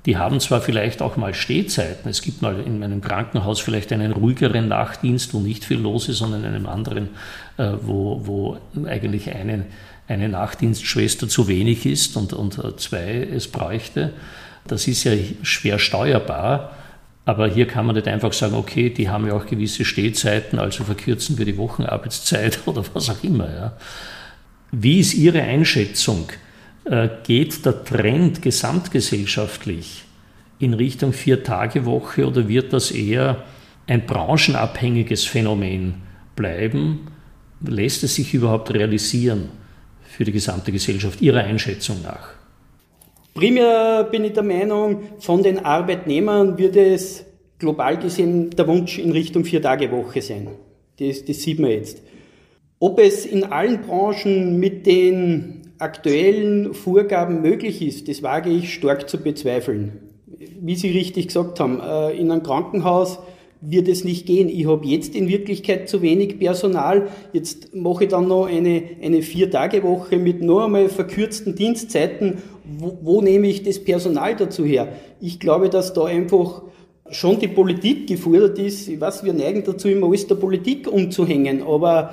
die 0.07 0.17
haben 0.17 0.41
zwar 0.41 0.61
vielleicht 0.61 1.01
auch 1.01 1.17
mal 1.17 1.33
Stehzeiten. 1.33 2.09
Es 2.09 2.23
gibt 2.23 2.43
mal 2.43 2.61
in 2.61 2.81
meinem 2.81 3.01
Krankenhaus 3.01 3.61
vielleicht 3.61 3.93
einen 3.93 4.13
ruhigeren 4.13 4.67
Nachtdienst, 4.69 5.33
wo 5.33 5.39
nicht 5.39 5.65
viel 5.65 5.79
los 5.79 6.09
ist, 6.09 6.19
sondern 6.19 6.43
in 6.43 6.55
einem 6.55 6.67
anderen, 6.67 7.11
äh, 7.57 7.73
wo, 7.81 8.21
wo 8.25 8.59
eigentlich 8.85 9.33
eine, 9.33 9.67
eine 10.09 10.29
Nachtdienstschwester 10.29 11.29
zu 11.29 11.47
wenig 11.47 11.87
ist 11.87 12.17
und, 12.17 12.33
und 12.33 12.59
äh, 12.59 12.77
zwei 12.77 13.29
es 13.33 13.47
bräuchte. 13.47 14.13
Das 14.67 14.89
ist 14.89 15.05
ja 15.05 15.13
schwer 15.43 15.79
steuerbar. 15.79 16.73
Aber 17.25 17.47
hier 17.47 17.69
kann 17.69 17.87
man 17.87 17.95
nicht 17.95 18.09
einfach 18.09 18.33
sagen, 18.33 18.55
okay, 18.55 18.91
die 18.91 19.09
haben 19.09 19.29
ja 19.29 19.35
auch 19.35 19.47
gewisse 19.47 19.85
Stehzeiten, 19.85 20.59
also 20.59 20.83
verkürzen 20.83 21.39
wir 21.39 21.45
die 21.45 21.57
Wochenarbeitszeit 21.57 22.59
oder 22.67 22.83
was 22.93 23.09
auch 23.11 23.23
immer. 23.23 23.49
Ja. 23.55 23.73
Wie 24.75 25.01
ist 25.01 25.13
Ihre 25.13 25.43
Einschätzung? 25.43 26.29
Äh, 26.87 27.09
geht 27.25 27.67
der 27.67 27.85
Trend 27.85 28.41
gesamtgesellschaftlich 28.41 30.05
in 30.59 30.73
Richtung 30.73 31.13
Vier-Tage-Woche 31.13 32.27
oder 32.27 32.49
wird 32.49 32.73
das 32.73 32.91
eher 32.91 33.45
ein 33.87 34.07
branchenabhängiges 34.07 35.25
Phänomen 35.27 35.97
bleiben? 36.37 37.09
Lässt 37.61 38.03
es 38.03 38.15
sich 38.15 38.33
überhaupt 38.33 38.73
realisieren 38.73 39.51
für 40.09 40.25
die 40.25 40.33
gesamte 40.33 40.73
Gesellschaft 40.73 41.21
Ihrer 41.21 41.45
Einschätzung 41.45 42.01
nach? 42.03 42.31
Primär 43.35 44.05
bin 44.05 44.25
ich 44.25 44.33
der 44.33 44.43
Meinung, 44.43 45.03
von 45.19 45.43
den 45.43 45.65
Arbeitnehmern 45.65 46.57
wird 46.57 46.77
es 46.77 47.27
global 47.59 47.99
gesehen 47.99 48.49
der 48.49 48.67
Wunsch 48.67 48.99
in 48.99 49.13
Richtung 49.13 49.45
Vier-Tage-Woche 49.45 50.23
sein. 50.23 50.49
Das, 50.99 51.25
das 51.27 51.43
sieht 51.43 51.59
man 51.59 51.71
jetzt. 51.71 52.03
Ob 52.83 52.99
es 52.99 53.25
in 53.25 53.45
allen 53.45 53.83
Branchen 53.83 54.59
mit 54.59 54.87
den 54.87 55.61
aktuellen 55.79 56.75
Vorgaben 56.75 57.41
möglich 57.41 57.81
ist, 57.81 58.09
das 58.09 58.25
wage 58.25 58.51
ich 58.51 58.75
stark 58.75 59.09
zu 59.09 59.19
bezweifeln. 59.19 59.93
Wie 60.61 60.75
Sie 60.75 60.91
richtig 60.91 61.29
gesagt 61.29 61.61
haben, 61.61 61.81
äh, 61.81 62.11
in 62.19 62.33
einem 62.33 62.43
Krankenhaus 62.43 63.21
wird 63.61 63.87
es 63.87 64.03
nicht 64.03 64.27
gehen. 64.27 64.49
Ich 64.49 64.67
habe 64.67 64.85
jetzt 64.85 65.15
in 65.15 65.29
Wirklichkeit 65.29 65.89
zu 65.89 66.03
wenig 66.03 66.41
Personal. 66.41 67.07
Jetzt 67.33 67.73
mache 67.73 68.03
ich 68.03 68.11
dann 68.11 68.27
noch 68.27 68.47
eine, 68.47 68.83
eine 69.01 69.23
Vier-Tage-Woche 69.23 70.17
mit 70.17 70.43
nur 70.43 70.65
einmal 70.65 70.89
verkürzten 70.89 71.55
Dienstzeiten. 71.55 72.39
Wo, 72.65 72.99
wo 73.01 73.21
nehme 73.21 73.47
ich 73.47 73.63
das 73.63 73.79
Personal 73.79 74.35
dazu 74.35 74.65
her? 74.65 74.89
Ich 75.21 75.39
glaube, 75.39 75.71
dass 75.71 75.93
da 75.93 76.07
einfach 76.07 76.63
schon 77.13 77.39
die 77.39 77.47
Politik 77.47 78.09
gefordert 78.09 78.59
ist. 78.59 78.89
Ich 78.89 79.01
weiß, 79.01 79.23
wir 79.23 79.35
neigen 79.35 79.63
dazu, 79.63 79.89
immer 79.89 80.09
alles 80.09 80.27
der 80.27 80.35
Politik 80.35 80.91
umzuhängen, 80.91 81.63
aber 81.63 82.11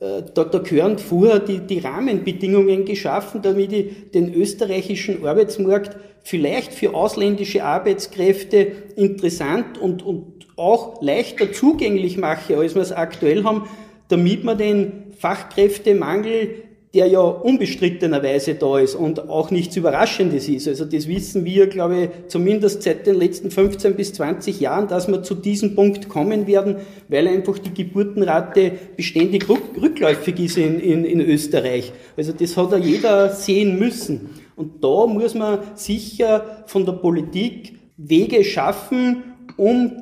da, 0.00 0.44
da 0.44 0.58
gehören 0.58 0.98
vorher 0.98 1.40
die, 1.40 1.58
die 1.58 1.80
Rahmenbedingungen 1.80 2.84
geschaffen, 2.84 3.42
damit 3.42 3.72
ich 3.72 4.10
den 4.12 4.32
österreichischen 4.32 5.26
Arbeitsmarkt 5.26 5.96
vielleicht 6.22 6.72
für 6.72 6.94
ausländische 6.94 7.64
Arbeitskräfte 7.64 8.58
interessant 8.96 9.78
und, 9.78 10.02
und 10.02 10.46
auch 10.56 11.02
leichter 11.02 11.52
zugänglich 11.52 12.16
mache, 12.16 12.58
als 12.58 12.74
wir 12.74 12.82
es 12.82 12.92
aktuell 12.92 13.44
haben, 13.44 13.68
damit 14.08 14.44
man 14.44 14.58
den 14.58 15.04
Fachkräftemangel 15.18 16.67
der 16.98 17.06
ja 17.06 17.20
unbestrittenerweise 17.20 18.56
da 18.56 18.80
ist 18.80 18.96
und 18.96 19.28
auch 19.28 19.52
nichts 19.52 19.76
Überraschendes 19.76 20.48
ist. 20.48 20.66
Also 20.66 20.84
das 20.84 21.06
wissen 21.06 21.44
wir, 21.44 21.68
glaube 21.68 22.02
ich, 22.02 22.10
zumindest 22.26 22.82
seit 22.82 23.06
den 23.06 23.14
letzten 23.14 23.52
15 23.52 23.94
bis 23.94 24.14
20 24.14 24.58
Jahren, 24.58 24.88
dass 24.88 25.06
wir 25.06 25.22
zu 25.22 25.36
diesem 25.36 25.76
Punkt 25.76 26.08
kommen 26.08 26.48
werden, 26.48 26.78
weil 27.06 27.28
einfach 27.28 27.56
die 27.60 27.72
Geburtenrate 27.72 28.72
beständig 28.96 29.48
rückläufig 29.48 30.40
ist 30.40 30.58
in, 30.58 30.80
in, 30.80 31.04
in 31.04 31.20
Österreich. 31.20 31.92
Also 32.16 32.32
das 32.32 32.56
hat 32.56 32.72
ja 32.72 32.78
jeder 32.78 33.28
sehen 33.28 33.78
müssen. 33.78 34.30
Und 34.56 34.82
da 34.82 35.06
muss 35.06 35.36
man 35.36 35.60
sicher 35.76 36.64
von 36.66 36.84
der 36.84 36.94
Politik 36.94 37.78
Wege 37.96 38.42
schaffen, 38.42 39.22
um 39.56 39.92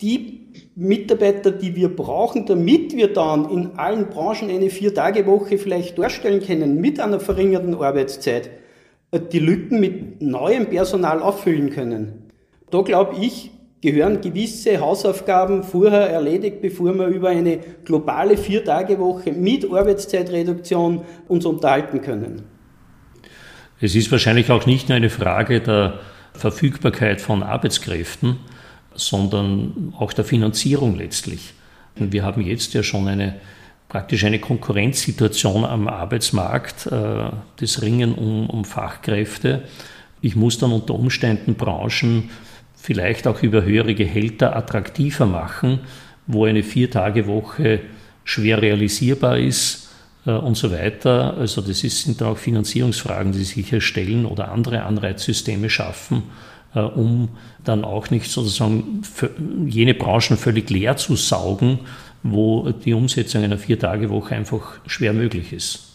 die 0.00 0.41
Mitarbeiter, 0.74 1.50
die 1.50 1.76
wir 1.76 1.94
brauchen, 1.94 2.46
damit 2.46 2.96
wir 2.96 3.12
dann 3.12 3.50
in 3.50 3.78
allen 3.78 4.08
Branchen 4.08 4.50
eine 4.50 4.70
Vier-Tage-Woche 4.70 5.58
vielleicht 5.58 5.98
darstellen 5.98 6.40
können 6.40 6.80
mit 6.80 6.98
einer 6.98 7.20
verringerten 7.20 7.74
Arbeitszeit, 7.74 8.50
äh, 9.10 9.20
die 9.20 9.38
Lücken 9.38 9.80
mit 9.80 10.22
neuem 10.22 10.66
Personal 10.66 11.20
auffüllen 11.20 11.70
können. 11.70 12.30
Da 12.70 12.80
glaube 12.80 13.16
ich, 13.20 13.50
gehören 13.82 14.20
gewisse 14.20 14.80
Hausaufgaben 14.80 15.64
vorher 15.64 16.08
erledigt, 16.08 16.62
bevor 16.62 16.94
wir 16.94 17.08
über 17.08 17.28
eine 17.28 17.58
globale 17.84 18.36
Vier-Tage-Woche 18.36 19.32
mit 19.32 19.70
Arbeitszeitreduktion 19.70 21.02
uns 21.28 21.44
unterhalten 21.44 22.00
können. 22.00 22.42
Es 23.80 23.96
ist 23.96 24.10
wahrscheinlich 24.12 24.50
auch 24.50 24.64
nicht 24.64 24.88
nur 24.88 24.96
eine 24.96 25.10
Frage 25.10 25.60
der 25.60 25.98
Verfügbarkeit 26.32 27.20
von 27.20 27.42
Arbeitskräften, 27.42 28.38
sondern 28.94 29.94
auch 29.98 30.12
der 30.12 30.24
Finanzierung 30.24 30.96
letztlich. 30.96 31.54
Und 31.98 32.12
wir 32.12 32.24
haben 32.24 32.42
jetzt 32.42 32.74
ja 32.74 32.82
schon 32.82 33.08
eine 33.08 33.34
praktisch 33.92 34.24
eine 34.24 34.38
Konkurrenzsituation 34.38 35.66
am 35.66 35.86
Arbeitsmarkt, 35.86 36.86
äh, 36.86 37.30
das 37.56 37.82
Ringen 37.82 38.14
um, 38.14 38.48
um 38.48 38.64
Fachkräfte. 38.64 39.64
Ich 40.22 40.34
muss 40.34 40.56
dann 40.56 40.72
unter 40.72 40.94
Umständen 40.94 41.56
Branchen 41.56 42.30
vielleicht 42.74 43.26
auch 43.26 43.42
über 43.42 43.64
höhere 43.64 43.94
Gehälter 43.94 44.56
attraktiver 44.56 45.26
machen, 45.26 45.80
wo 46.26 46.46
eine 46.46 46.62
Viertagewoche 46.62 47.80
schwer 48.24 48.62
realisierbar 48.62 49.36
ist 49.36 49.90
äh, 50.24 50.30
und 50.30 50.56
so 50.56 50.72
weiter. 50.72 51.36
Also 51.36 51.60
das 51.60 51.84
ist, 51.84 52.04
sind 52.04 52.22
dann 52.22 52.28
auch 52.28 52.38
Finanzierungsfragen, 52.38 53.32
die 53.32 53.44
sich 53.44 53.68
hier 53.68 53.82
stellen 53.82 54.24
oder 54.24 54.50
andere 54.52 54.84
Anreizsysteme 54.84 55.68
schaffen, 55.68 56.22
um 56.74 57.28
dann 57.64 57.84
auch 57.84 58.10
nicht 58.10 58.30
sozusagen 58.30 59.02
jene 59.66 59.94
Branchen 59.94 60.36
völlig 60.36 60.70
leer 60.70 60.96
zu 60.96 61.16
saugen, 61.16 61.80
wo 62.22 62.70
die 62.70 62.94
Umsetzung 62.94 63.42
einer 63.42 63.58
Vier-Tage-Woche 63.58 64.34
einfach 64.34 64.80
schwer 64.86 65.12
möglich 65.12 65.52
ist. 65.52 65.88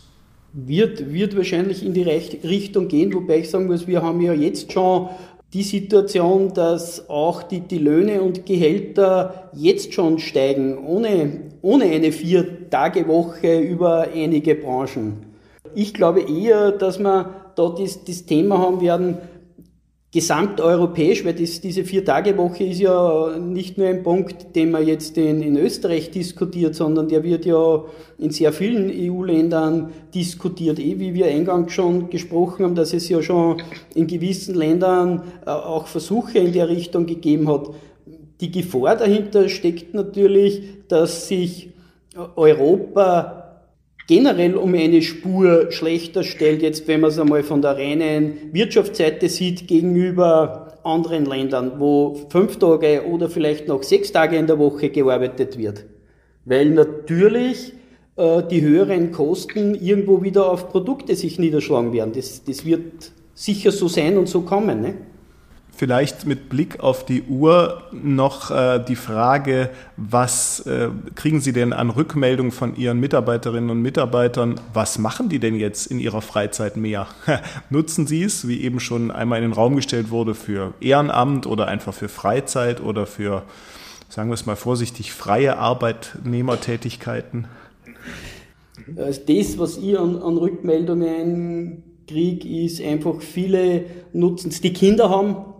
Wird, 0.53 1.13
wird 1.13 1.35
wahrscheinlich 1.35 1.85
in 1.85 1.93
die 1.93 2.03
Richtung 2.03 2.87
gehen, 2.87 3.13
wobei 3.13 3.39
ich 3.39 3.49
sagen 3.49 3.67
muss, 3.67 3.87
wir 3.87 4.01
haben 4.01 4.21
ja 4.21 4.33
jetzt 4.33 4.71
schon 4.71 5.09
die 5.53 5.63
Situation, 5.63 6.53
dass 6.53 7.09
auch 7.09 7.43
die, 7.43 7.61
die 7.61 7.77
Löhne 7.77 8.21
und 8.21 8.45
Gehälter 8.45 9.49
jetzt 9.53 9.93
schon 9.93 10.19
steigen, 10.19 10.77
ohne, 10.77 11.41
ohne 11.61 11.85
eine 11.85 12.11
Vier-Tage-Woche 12.11 13.59
über 13.59 14.07
einige 14.13 14.55
Branchen. 14.55 15.25
Ich 15.73 15.93
glaube 15.93 16.21
eher, 16.21 16.71
dass 16.71 16.99
wir 16.99 17.33
da 17.55 17.69
das, 17.69 18.03
das 18.03 18.25
Thema 18.25 18.57
haben 18.57 18.81
werden, 18.81 19.17
gesamteuropäisch, 20.11 21.25
weil 21.25 21.33
das, 21.33 21.59
diese 21.59 21.83
Vier-Tage-Woche 21.83 22.63
ist 22.63 22.79
ja 22.79 23.37
nicht 23.37 23.77
nur 23.77 23.87
ein 23.87 24.03
Punkt, 24.03 24.55
den 24.55 24.71
man 24.71 24.87
jetzt 24.87 25.17
in, 25.17 25.41
in 25.41 25.57
Österreich 25.57 26.11
diskutiert, 26.11 26.75
sondern 26.75 27.09
der 27.09 27.23
wird 27.23 27.45
ja 27.45 27.83
in 28.17 28.31
sehr 28.31 28.53
vielen 28.53 28.89
EU-Ländern 28.89 29.91
diskutiert. 30.13 30.79
Eh, 30.79 30.97
wie 30.97 31.13
wir 31.13 31.27
eingangs 31.27 31.73
schon 31.73 32.09
gesprochen 32.09 32.63
haben, 32.63 32.75
dass 32.75 32.93
es 32.93 33.09
ja 33.09 33.21
schon 33.21 33.61
in 33.95 34.07
gewissen 34.07 34.55
Ländern 34.55 35.23
äh, 35.45 35.49
auch 35.49 35.87
Versuche 35.87 36.39
in 36.39 36.53
der 36.53 36.69
Richtung 36.69 37.05
gegeben 37.05 37.51
hat. 37.51 37.69
Die 38.39 38.51
Gefahr 38.51 38.95
dahinter 38.95 39.49
steckt 39.49 39.93
natürlich, 39.93 40.61
dass 40.87 41.27
sich 41.27 41.69
Europa 42.35 43.36
generell 44.07 44.55
um 44.55 44.73
eine 44.73 45.01
Spur 45.01 45.71
schlechter 45.71 46.23
stellt, 46.23 46.61
jetzt 46.61 46.87
wenn 46.87 47.01
man 47.01 47.11
es 47.11 47.19
einmal 47.19 47.43
von 47.43 47.61
der 47.61 47.77
reinen 47.77 48.53
Wirtschaftsseite 48.53 49.29
sieht, 49.29 49.67
gegenüber 49.67 50.79
anderen 50.83 51.25
Ländern, 51.25 51.73
wo 51.77 52.27
fünf 52.29 52.57
Tage 52.57 53.05
oder 53.05 53.29
vielleicht 53.29 53.67
noch 53.67 53.83
sechs 53.83 54.11
Tage 54.11 54.37
in 54.37 54.47
der 54.47 54.57
Woche 54.57 54.89
gearbeitet 54.89 55.57
wird. 55.57 55.85
Weil 56.45 56.69
natürlich 56.69 57.73
äh, 58.15 58.43
die 58.49 58.61
höheren 58.61 59.11
Kosten 59.11 59.75
irgendwo 59.75 60.23
wieder 60.23 60.49
auf 60.49 60.69
Produkte 60.69 61.15
sich 61.15 61.37
niederschlagen 61.37 61.91
werden. 61.91 62.13
Das, 62.15 62.43
das 62.45 62.65
wird 62.65 63.11
sicher 63.33 63.71
so 63.71 63.89
sein 63.89 64.17
und 64.17 64.29
so 64.29 64.41
kommen. 64.41 64.81
Ne? 64.81 64.93
Vielleicht 65.77 66.25
mit 66.25 66.49
Blick 66.49 66.79
auf 66.79 67.05
die 67.05 67.21
Uhr 67.21 67.83
noch 67.91 68.49
äh, 68.49 68.83
die 68.83 68.95
Frage, 68.95 69.69
was 69.95 70.61
äh, 70.61 70.89
kriegen 71.13 71.39
Sie 71.39 71.53
denn 71.53 71.71
an 71.71 71.91
Rückmeldungen 71.91 72.51
von 72.51 72.75
Ihren 72.75 72.99
Mitarbeiterinnen 72.99 73.69
und 73.69 73.83
Mitarbeitern? 73.83 74.59
Was 74.73 74.97
machen 74.97 75.29
die 75.29 75.37
denn 75.37 75.53
jetzt 75.53 75.85
in 75.85 75.99
ihrer 75.99 76.21
Freizeit 76.21 76.77
mehr? 76.77 77.05
Nutzen 77.69 78.07
Sie 78.07 78.23
es, 78.23 78.47
wie 78.47 78.63
eben 78.63 78.79
schon 78.79 79.11
einmal 79.11 79.37
in 79.37 79.51
den 79.51 79.53
Raum 79.53 79.75
gestellt 79.75 80.09
wurde, 80.09 80.33
für 80.33 80.73
Ehrenamt 80.81 81.45
oder 81.45 81.67
einfach 81.67 81.93
für 81.93 82.09
Freizeit 82.09 82.81
oder 82.81 83.05
für, 83.05 83.43
sagen 84.09 84.31
wir 84.31 84.33
es 84.33 84.47
mal 84.47 84.55
vorsichtig, 84.55 85.11
freie 85.11 85.59
Arbeitnehmertätigkeiten? 85.59 87.45
Also 88.95 89.21
das, 89.27 89.59
was 89.59 89.77
ich 89.77 89.95
an, 89.95 90.15
an 90.23 90.37
Rückmeldungen 90.37 91.83
kriege, 92.07 92.65
ist 92.65 92.81
einfach 92.81 93.21
viele 93.21 93.85
nutzen 94.11 94.49
es. 94.49 94.61
Die 94.61 94.73
Kinder 94.73 95.11
haben 95.11 95.53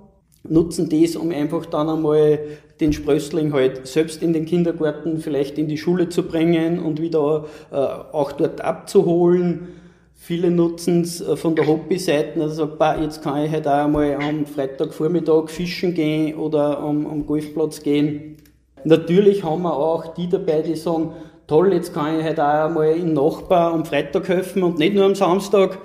nutzen 0.50 0.90
das, 0.90 1.16
um 1.16 1.32
einfach 1.32 1.66
dann 1.66 1.90
einmal 1.90 2.40
den 2.80 2.94
Sprössling 2.94 3.54
halt 3.54 3.88
selbst 3.88 4.22
in 4.22 4.34
den 4.34 4.46
Kindergarten, 4.46 5.20
vielleicht 5.20 5.58
in 5.58 5.68
die 5.68 5.78
Schule 5.78 6.10
zu 6.10 6.24
bringen 6.24 6.80
und 6.80 7.02
wieder 7.02 7.46
äh, 7.72 7.76
auch 7.76 8.32
dort 8.32 8.62
abzuholen. 8.62 9.70
Viele 10.14 10.52
nutzen 10.52 11.02
es 11.02 11.22
äh, 11.22 11.36
von 11.36 11.56
der 11.56 11.68
Hobby-Seite, 11.68 12.42
also 12.42 12.68
bah, 12.68 13.02
jetzt 13.02 13.24
kann 13.24 13.46
ich 13.46 13.52
halt 13.52 13.68
auch 13.68 13.86
einmal 13.86 14.16
am 14.16 14.46
Freitagvormittag 14.46 15.50
fischen 15.50 15.94
gehen 15.94 16.36
oder 16.36 16.80
am, 16.80 17.08
am 17.08 17.26
Golfplatz 17.26 17.82
gehen. 17.82 18.38
Natürlich 18.84 19.44
haben 19.44 19.64
wir 19.64 19.76
auch 19.76 20.14
die 20.14 20.30
dabei, 20.30 20.62
die 20.62 20.76
sagen, 20.76 21.12
toll, 21.48 21.74
jetzt 21.74 21.94
kann 21.94 22.20
ich 22.20 22.24
halt 22.24 22.40
auch 22.40 22.66
einmal 22.66 22.96
im 22.96 23.14
Nachbar 23.14 23.74
am 23.74 23.86
Freitag 23.86 24.28
helfen 24.28 24.64
und 24.64 24.78
nicht 24.78 24.94
nur 24.94 25.06
am 25.06 25.16
Samstag. 25.16 25.80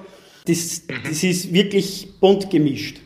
Das, 0.46 0.82
das 1.08 1.22
ist 1.22 1.52
wirklich 1.52 2.08
bunt 2.20 2.50
gemischt. 2.50 3.00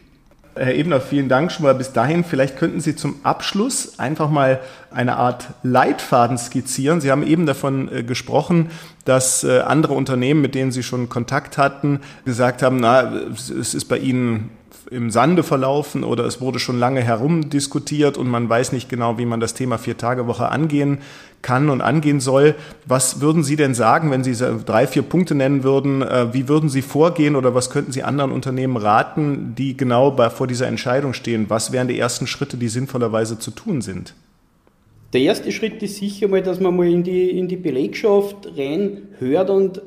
Herr 0.56 0.74
Ebner, 0.74 1.02
vielen 1.02 1.28
Dank 1.28 1.52
schon 1.52 1.64
mal 1.64 1.74
bis 1.74 1.92
dahin. 1.92 2.24
Vielleicht 2.24 2.56
könnten 2.56 2.80
Sie 2.80 2.96
zum 2.96 3.16
Abschluss 3.24 3.98
einfach 3.98 4.30
mal 4.30 4.60
eine 4.90 5.16
Art 5.16 5.48
Leitfaden 5.62 6.38
skizzieren. 6.38 7.02
Sie 7.02 7.10
haben 7.10 7.26
eben 7.26 7.44
davon 7.44 7.92
äh, 7.92 8.02
gesprochen, 8.02 8.70
dass 9.04 9.44
äh, 9.44 9.60
andere 9.60 9.92
Unternehmen, 9.92 10.40
mit 10.40 10.54
denen 10.54 10.72
Sie 10.72 10.82
schon 10.82 11.10
Kontakt 11.10 11.58
hatten, 11.58 12.00
gesagt 12.24 12.62
haben, 12.62 12.78
na, 12.78 13.12
es 13.14 13.74
ist 13.74 13.84
bei 13.84 13.98
Ihnen 13.98 14.50
im 14.90 15.10
Sande 15.10 15.42
verlaufen 15.42 16.04
oder 16.04 16.24
es 16.24 16.40
wurde 16.40 16.58
schon 16.58 16.78
lange 16.78 17.02
herumdiskutiert 17.02 18.16
und 18.16 18.28
man 18.28 18.48
weiß 18.48 18.72
nicht 18.72 18.88
genau, 18.88 19.18
wie 19.18 19.26
man 19.26 19.40
das 19.40 19.54
Thema 19.54 19.78
Vier-Tage-Woche 19.78 20.48
angehen 20.48 20.98
kann 21.42 21.70
und 21.70 21.80
angehen 21.80 22.20
soll. 22.20 22.54
Was 22.86 23.20
würden 23.20 23.44
Sie 23.44 23.56
denn 23.56 23.74
sagen, 23.74 24.10
wenn 24.10 24.24
Sie 24.24 24.34
drei, 24.64 24.86
vier 24.86 25.02
Punkte 25.02 25.34
nennen 25.34 25.62
würden? 25.62 26.02
Äh, 26.02 26.32
wie 26.32 26.48
würden 26.48 26.68
Sie 26.68 26.82
vorgehen 26.82 27.36
oder 27.36 27.54
was 27.54 27.70
könnten 27.70 27.92
Sie 27.92 28.02
anderen 28.02 28.32
Unternehmen 28.32 28.76
raten, 28.76 29.54
die 29.56 29.76
genau 29.76 30.10
bei, 30.10 30.30
vor 30.30 30.46
dieser 30.46 30.66
Entscheidung 30.66 31.14
stehen? 31.14 31.46
Was 31.48 31.72
wären 31.72 31.88
die 31.88 31.98
ersten 31.98 32.26
Schritte, 32.26 32.56
die 32.56 32.68
sinnvollerweise 32.68 33.38
zu 33.38 33.50
tun 33.50 33.80
sind? 33.80 34.14
Der 35.12 35.20
erste 35.20 35.52
Schritt 35.52 35.82
ist 35.82 35.96
sicher 35.96 36.28
mal, 36.28 36.42
dass 36.42 36.60
man 36.60 36.76
mal 36.76 36.88
in 36.88 37.02
die, 37.02 37.30
in 37.30 37.48
die 37.48 37.56
Belegschaft 37.56 38.48
reinhört 38.56 39.50
und 39.50 39.82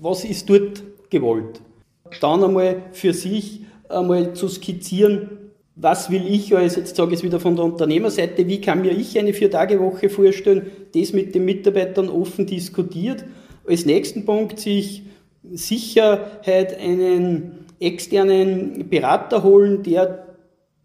was 0.00 0.24
ist 0.24 0.50
dort 0.50 0.82
gewollt. 1.10 1.60
Dann 2.20 2.44
einmal 2.44 2.82
für 2.92 3.12
sich 3.12 3.63
einmal 3.94 4.34
zu 4.34 4.48
skizzieren, 4.48 5.44
was 5.76 6.10
will 6.10 6.26
ich 6.28 6.54
als, 6.54 6.76
jetzt 6.76 6.96
sage 6.96 7.12
ich 7.12 7.20
es 7.20 7.24
wieder 7.24 7.40
von 7.40 7.56
der 7.56 7.64
Unternehmerseite, 7.64 8.46
wie 8.46 8.60
kann 8.60 8.82
mir 8.82 8.92
ich 8.92 9.18
eine 9.18 9.32
Vier-Tage-Woche 9.32 10.08
vorstellen, 10.08 10.70
das 10.94 11.12
mit 11.12 11.34
den 11.34 11.44
Mitarbeitern 11.44 12.08
offen 12.08 12.46
diskutiert. 12.46 13.24
Als 13.66 13.86
nächsten 13.86 14.24
Punkt 14.24 14.60
sich 14.60 15.02
Sicherheit 15.50 16.78
einen 16.78 17.66
externen 17.80 18.88
Berater 18.88 19.42
holen, 19.42 19.82
der 19.82 20.26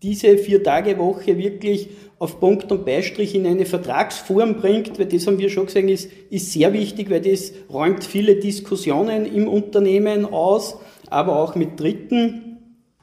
diese 0.02 0.38
Vier-Tage-Woche 0.38 1.38
wirklich 1.38 1.90
auf 2.18 2.40
Punkt 2.40 2.72
und 2.72 2.86
Beistrich 2.86 3.36
in 3.36 3.46
eine 3.46 3.66
Vertragsform 3.66 4.58
bringt, 4.58 4.98
weil 5.00 5.06
das 5.06 5.28
haben 5.28 5.40
wir 5.40 5.50
schon 5.50 5.68
gesagt, 5.68 5.90
ist, 5.90 6.10
ist 6.30 6.52
sehr 6.52 6.74
wichtig, 6.74 7.10
weil 7.10 7.22
das 7.22 7.54
räumt 7.72 8.04
viele 8.04 8.36
Diskussionen 8.36 9.26
im 9.26 9.48
Unternehmen 9.48 10.26
aus, 10.26 10.78
aber 11.10 11.38
auch 11.38 11.56
mit 11.56 11.80
Dritten. 11.80 12.49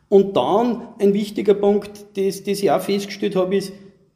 Und 0.09 0.37
dann 0.37 0.89
ein 1.01 1.15
wichtiger 1.15 1.55
Punkt, 1.55 2.17
das, 2.17 2.45
das 2.45 2.63
ich 2.63 2.71
auch 2.71 2.81
festgestellt 2.81 3.37
habe, 3.37 3.57
ist 3.57 3.73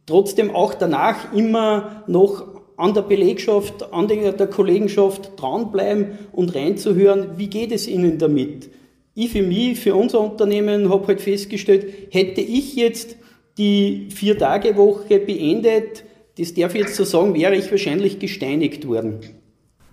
trotzdem 0.06 0.54
auch 0.54 0.74
danach 0.74 1.32
immer 1.32 2.04
noch 2.06 2.60
an 2.76 2.94
der 2.94 3.02
Belegschaft, 3.02 3.92
an 3.92 4.08
der, 4.08 4.32
der 4.32 4.46
Kollegenschaft 4.46 5.32
dranbleiben 5.36 6.18
und 6.32 6.54
reinzuhören, 6.54 7.36
wie 7.36 7.48
geht 7.48 7.72
es 7.72 7.86
Ihnen 7.86 8.18
damit? 8.18 8.70
Ich 9.14 9.30
für 9.30 9.42
mich, 9.42 9.78
für 9.78 9.94
unser 9.94 10.20
Unternehmen 10.20 10.88
habe 10.88 11.08
halt 11.08 11.20
festgestellt, 11.20 11.86
hätte 12.10 12.40
ich 12.40 12.74
jetzt 12.76 13.16
die 13.58 14.08
Vier-Tage-Woche 14.14 15.18
beendet, 15.18 16.04
das 16.38 16.54
darf 16.54 16.74
ich 16.74 16.82
jetzt 16.82 16.96
so 16.96 17.04
sagen, 17.04 17.34
wäre 17.34 17.54
ich 17.54 17.70
wahrscheinlich 17.70 18.18
gesteinigt 18.18 18.86
worden. 18.86 19.20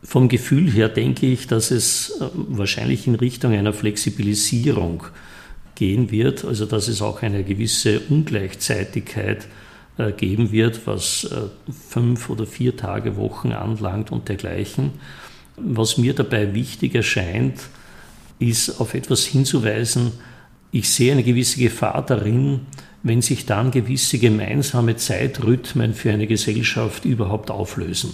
Vom 0.02 0.30
Gefühl 0.30 0.72
her 0.72 0.88
denke 0.88 1.26
ich, 1.26 1.48
dass 1.48 1.72
es 1.72 2.22
äh, 2.22 2.26
wahrscheinlich 2.34 3.08
in 3.08 3.16
Richtung 3.16 3.52
einer 3.52 3.74
Flexibilisierung 3.74 5.04
gehen 5.78 6.10
wird, 6.10 6.44
also 6.44 6.66
dass 6.66 6.88
es 6.88 7.02
auch 7.02 7.22
eine 7.22 7.44
gewisse 7.44 8.00
Ungleichzeitigkeit 8.10 9.48
äh, 9.98 10.12
geben 10.12 10.52
wird, 10.52 10.88
was 10.88 11.26
äh, 11.26 11.72
fünf 11.72 12.30
oder 12.30 12.48
vier 12.48 12.76
Tage 12.76 13.16
Wochen 13.16 13.52
anlangt 13.52 14.12
und 14.12 14.28
dergleichen. 14.28 14.94
Was 15.56 15.98
mir 15.98 16.13
dabei 16.13 16.54
wichtig 16.54 16.96
erscheint, 16.96 17.60
ist 18.40 18.82
auf 18.82 18.94
etwas 18.94 19.26
hinzuweisen, 19.26 20.13
ich 20.72 20.90
sehe 20.90 21.13
eine 21.13 21.24
gewisse 21.24 21.60
Gefahr 21.60 22.06
darin, 22.06 22.62
wenn 23.04 23.22
sich 23.22 23.46
dann 23.46 23.72
gewisse 23.72 24.20
gemeinsame 24.20 24.98
Zeitrhythmen 24.98 25.94
für 25.94 26.12
eine 26.12 26.28
Gesellschaft 26.28 27.06
überhaupt 27.06 27.52
auflösen. 27.52 28.13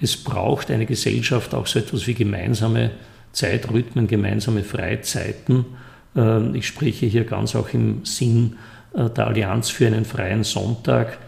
Es 0.00 0.16
braucht 0.16 0.70
eine 0.70 0.86
Gesellschaft 0.86 1.54
auch 1.54 1.66
so 1.66 1.80
etwas 1.80 2.06
wie 2.06 2.14
gemeinsame 2.14 2.92
Zeitrhythmen, 3.32 4.06
gemeinsame 4.06 4.64
Freizeiten, 4.64 5.66
ich 6.14 6.66
spreche 6.66 7.06
hier 7.06 7.24
ganz 7.24 7.54
auch 7.54 7.68
im 7.74 8.04
Sinn 8.04 8.56
äh, 8.94 9.10
der 9.10 9.26
Allianz 9.26 9.70
für 9.70 9.86
einen 9.86 10.04
freien 10.04 10.44
Sonntag. 10.44 11.18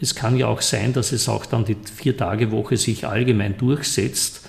Es 0.00 0.14
kann 0.14 0.36
ja 0.36 0.46
auch 0.46 0.62
sein, 0.62 0.92
dass 0.92 1.12
es 1.12 1.28
auch 1.28 1.46
dann 1.46 1.64
die 1.64 1.76
Vier-Tage-Woche 1.76 2.76
sich 2.76 3.06
allgemein 3.06 3.58
durchsetzt, 3.58 4.48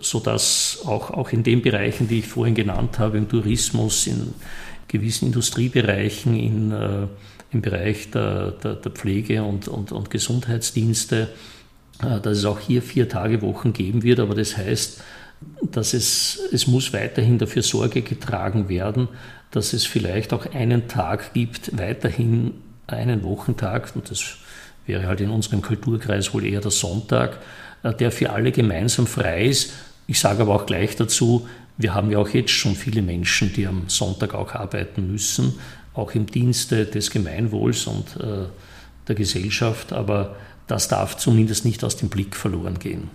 sodass 0.00 0.80
auch, 0.84 1.10
auch 1.10 1.30
in 1.30 1.42
den 1.42 1.62
Bereichen, 1.62 2.06
die 2.08 2.20
ich 2.20 2.28
vorhin 2.28 2.54
genannt 2.54 2.98
habe, 2.98 3.18
im 3.18 3.28
Tourismus, 3.28 4.06
in 4.06 4.34
gewissen 4.86 5.26
Industriebereichen, 5.26 6.36
in, 6.36 6.70
äh, 6.70 7.06
im 7.50 7.62
Bereich 7.62 8.10
der, 8.10 8.52
der, 8.52 8.74
der 8.74 8.92
Pflege 8.92 9.42
und, 9.42 9.66
und, 9.66 9.90
und 9.90 10.10
Gesundheitsdienste, 10.10 11.28
äh, 12.02 12.20
dass 12.20 12.38
es 12.38 12.44
auch 12.44 12.60
hier 12.60 12.80
Vier-Tage-Wochen 12.80 13.72
geben 13.72 14.04
wird. 14.04 14.20
Aber 14.20 14.36
das 14.36 14.56
heißt, 14.56 15.02
dass 15.62 15.94
es, 15.94 16.40
es 16.52 16.66
muss 16.66 16.92
weiterhin 16.92 17.38
dafür 17.38 17.62
Sorge 17.62 18.02
getragen 18.02 18.68
werden, 18.68 19.08
dass 19.50 19.72
es 19.72 19.86
vielleicht 19.86 20.32
auch 20.32 20.46
einen 20.52 20.88
Tag 20.88 21.32
gibt, 21.32 21.76
weiterhin 21.78 22.54
einen 22.86 23.22
Wochentag, 23.22 23.94
und 23.94 24.10
das 24.10 24.36
wäre 24.86 25.06
halt 25.06 25.20
in 25.20 25.30
unserem 25.30 25.62
Kulturkreis 25.62 26.34
wohl 26.34 26.44
eher 26.44 26.60
der 26.60 26.70
Sonntag, 26.70 27.38
äh, 27.82 27.94
der 27.94 28.10
für 28.10 28.30
alle 28.30 28.52
gemeinsam 28.52 29.06
frei 29.06 29.46
ist. 29.46 29.72
Ich 30.06 30.20
sage 30.20 30.42
aber 30.42 30.54
auch 30.54 30.66
gleich 30.66 30.96
dazu, 30.96 31.48
wir 31.76 31.94
haben 31.94 32.10
ja 32.10 32.18
auch 32.18 32.28
jetzt 32.28 32.50
schon 32.50 32.74
viele 32.76 33.02
Menschen, 33.02 33.52
die 33.52 33.66
am 33.66 33.88
Sonntag 33.88 34.34
auch 34.34 34.54
arbeiten 34.54 35.10
müssen, 35.10 35.54
auch 35.94 36.14
im 36.14 36.26
Dienste 36.26 36.86
des 36.86 37.10
Gemeinwohls 37.10 37.86
und 37.86 38.16
äh, 38.20 38.46
der 39.08 39.14
Gesellschaft, 39.14 39.92
aber 39.92 40.36
das 40.66 40.88
darf 40.88 41.16
zumindest 41.16 41.64
nicht 41.64 41.84
aus 41.84 41.96
dem 41.96 42.08
Blick 42.08 42.36
verloren 42.36 42.78
gehen. 42.78 43.10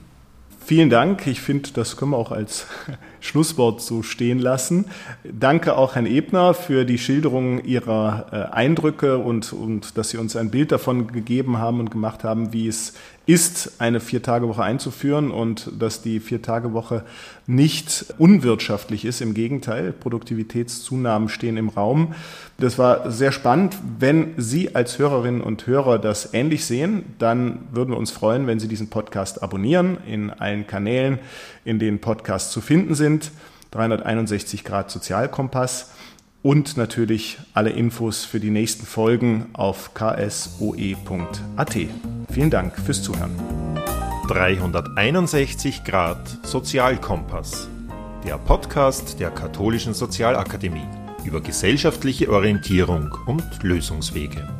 Vielen 0.69 0.91
Dank. 0.91 1.25
Ich 1.25 1.41
finde, 1.41 1.71
das 1.73 1.97
können 1.97 2.11
wir 2.11 2.17
auch 2.17 2.31
als 2.31 2.67
Schlusswort 3.21 3.81
so 3.81 4.03
stehen 4.03 4.37
lassen. 4.37 4.85
Danke 5.23 5.75
auch 5.75 5.95
Herrn 5.95 6.05
Ebner 6.05 6.53
für 6.53 6.85
die 6.85 6.99
Schilderung 6.99 7.63
Ihrer 7.63 8.27
äh, 8.31 8.55
Eindrücke 8.55 9.17
und, 9.17 9.51
und 9.51 9.97
dass 9.97 10.11
Sie 10.11 10.17
uns 10.17 10.35
ein 10.35 10.51
Bild 10.51 10.71
davon 10.71 11.11
gegeben 11.11 11.57
haben 11.57 11.79
und 11.79 11.89
gemacht 11.89 12.23
haben, 12.23 12.53
wie 12.53 12.67
es 12.67 12.93
ist, 13.29 13.73
eine 13.79 13.99
Vier-Tage-Woche 13.99 14.63
einzuführen 14.63 15.29
und 15.29 15.69
dass 15.79 16.01
die 16.01 16.19
Vier-Tage-Woche 16.19 17.03
nicht 17.45 18.07
unwirtschaftlich 18.17 19.05
ist. 19.05 19.21
Im 19.21 19.35
Gegenteil, 19.35 19.91
Produktivitätszunahmen 19.91 21.29
stehen 21.29 21.55
im 21.55 21.69
Raum. 21.69 22.15
Das 22.57 22.79
war 22.79 23.11
sehr 23.11 23.31
spannend. 23.31 23.77
Wenn 23.99 24.33
Sie 24.37 24.73
als 24.73 24.97
Hörerinnen 24.97 25.41
und 25.41 25.67
Hörer 25.67 25.99
das 25.99 26.33
ähnlich 26.33 26.65
sehen, 26.65 27.03
dann 27.19 27.67
würden 27.71 27.91
wir 27.91 27.97
uns 27.97 28.09
freuen, 28.09 28.47
wenn 28.47 28.59
Sie 28.59 28.67
diesen 28.67 28.89
Podcast 28.89 29.43
abonnieren 29.43 29.99
in 30.07 30.31
allen 30.31 30.65
Kanälen, 30.65 31.19
in 31.65 31.77
denen 31.77 31.99
Podcasts 31.99 32.51
zu 32.51 32.61
finden 32.61 32.95
sind. 32.95 33.29
361 33.69 34.63
Grad 34.63 34.89
Sozialkompass 34.89 35.91
und 36.41 36.77
natürlich 36.77 37.37
alle 37.53 37.71
Infos 37.71 38.25
für 38.25 38.39
die 38.39 38.49
nächsten 38.49 38.85
Folgen 38.85 39.47
auf 39.53 39.93
ksoe.at. 39.93 41.77
Vielen 42.31 42.49
Dank 42.49 42.77
fürs 42.77 43.03
Zuhören. 43.03 43.35
361 44.27 45.83
Grad 45.83 46.45
Sozialkompass. 46.45 47.67
Der 48.25 48.37
Podcast 48.37 49.19
der 49.19 49.31
Katholischen 49.31 49.93
Sozialakademie 49.93 50.87
über 51.25 51.41
gesellschaftliche 51.41 52.31
Orientierung 52.31 53.11
und 53.25 53.63
Lösungswege. 53.63 54.58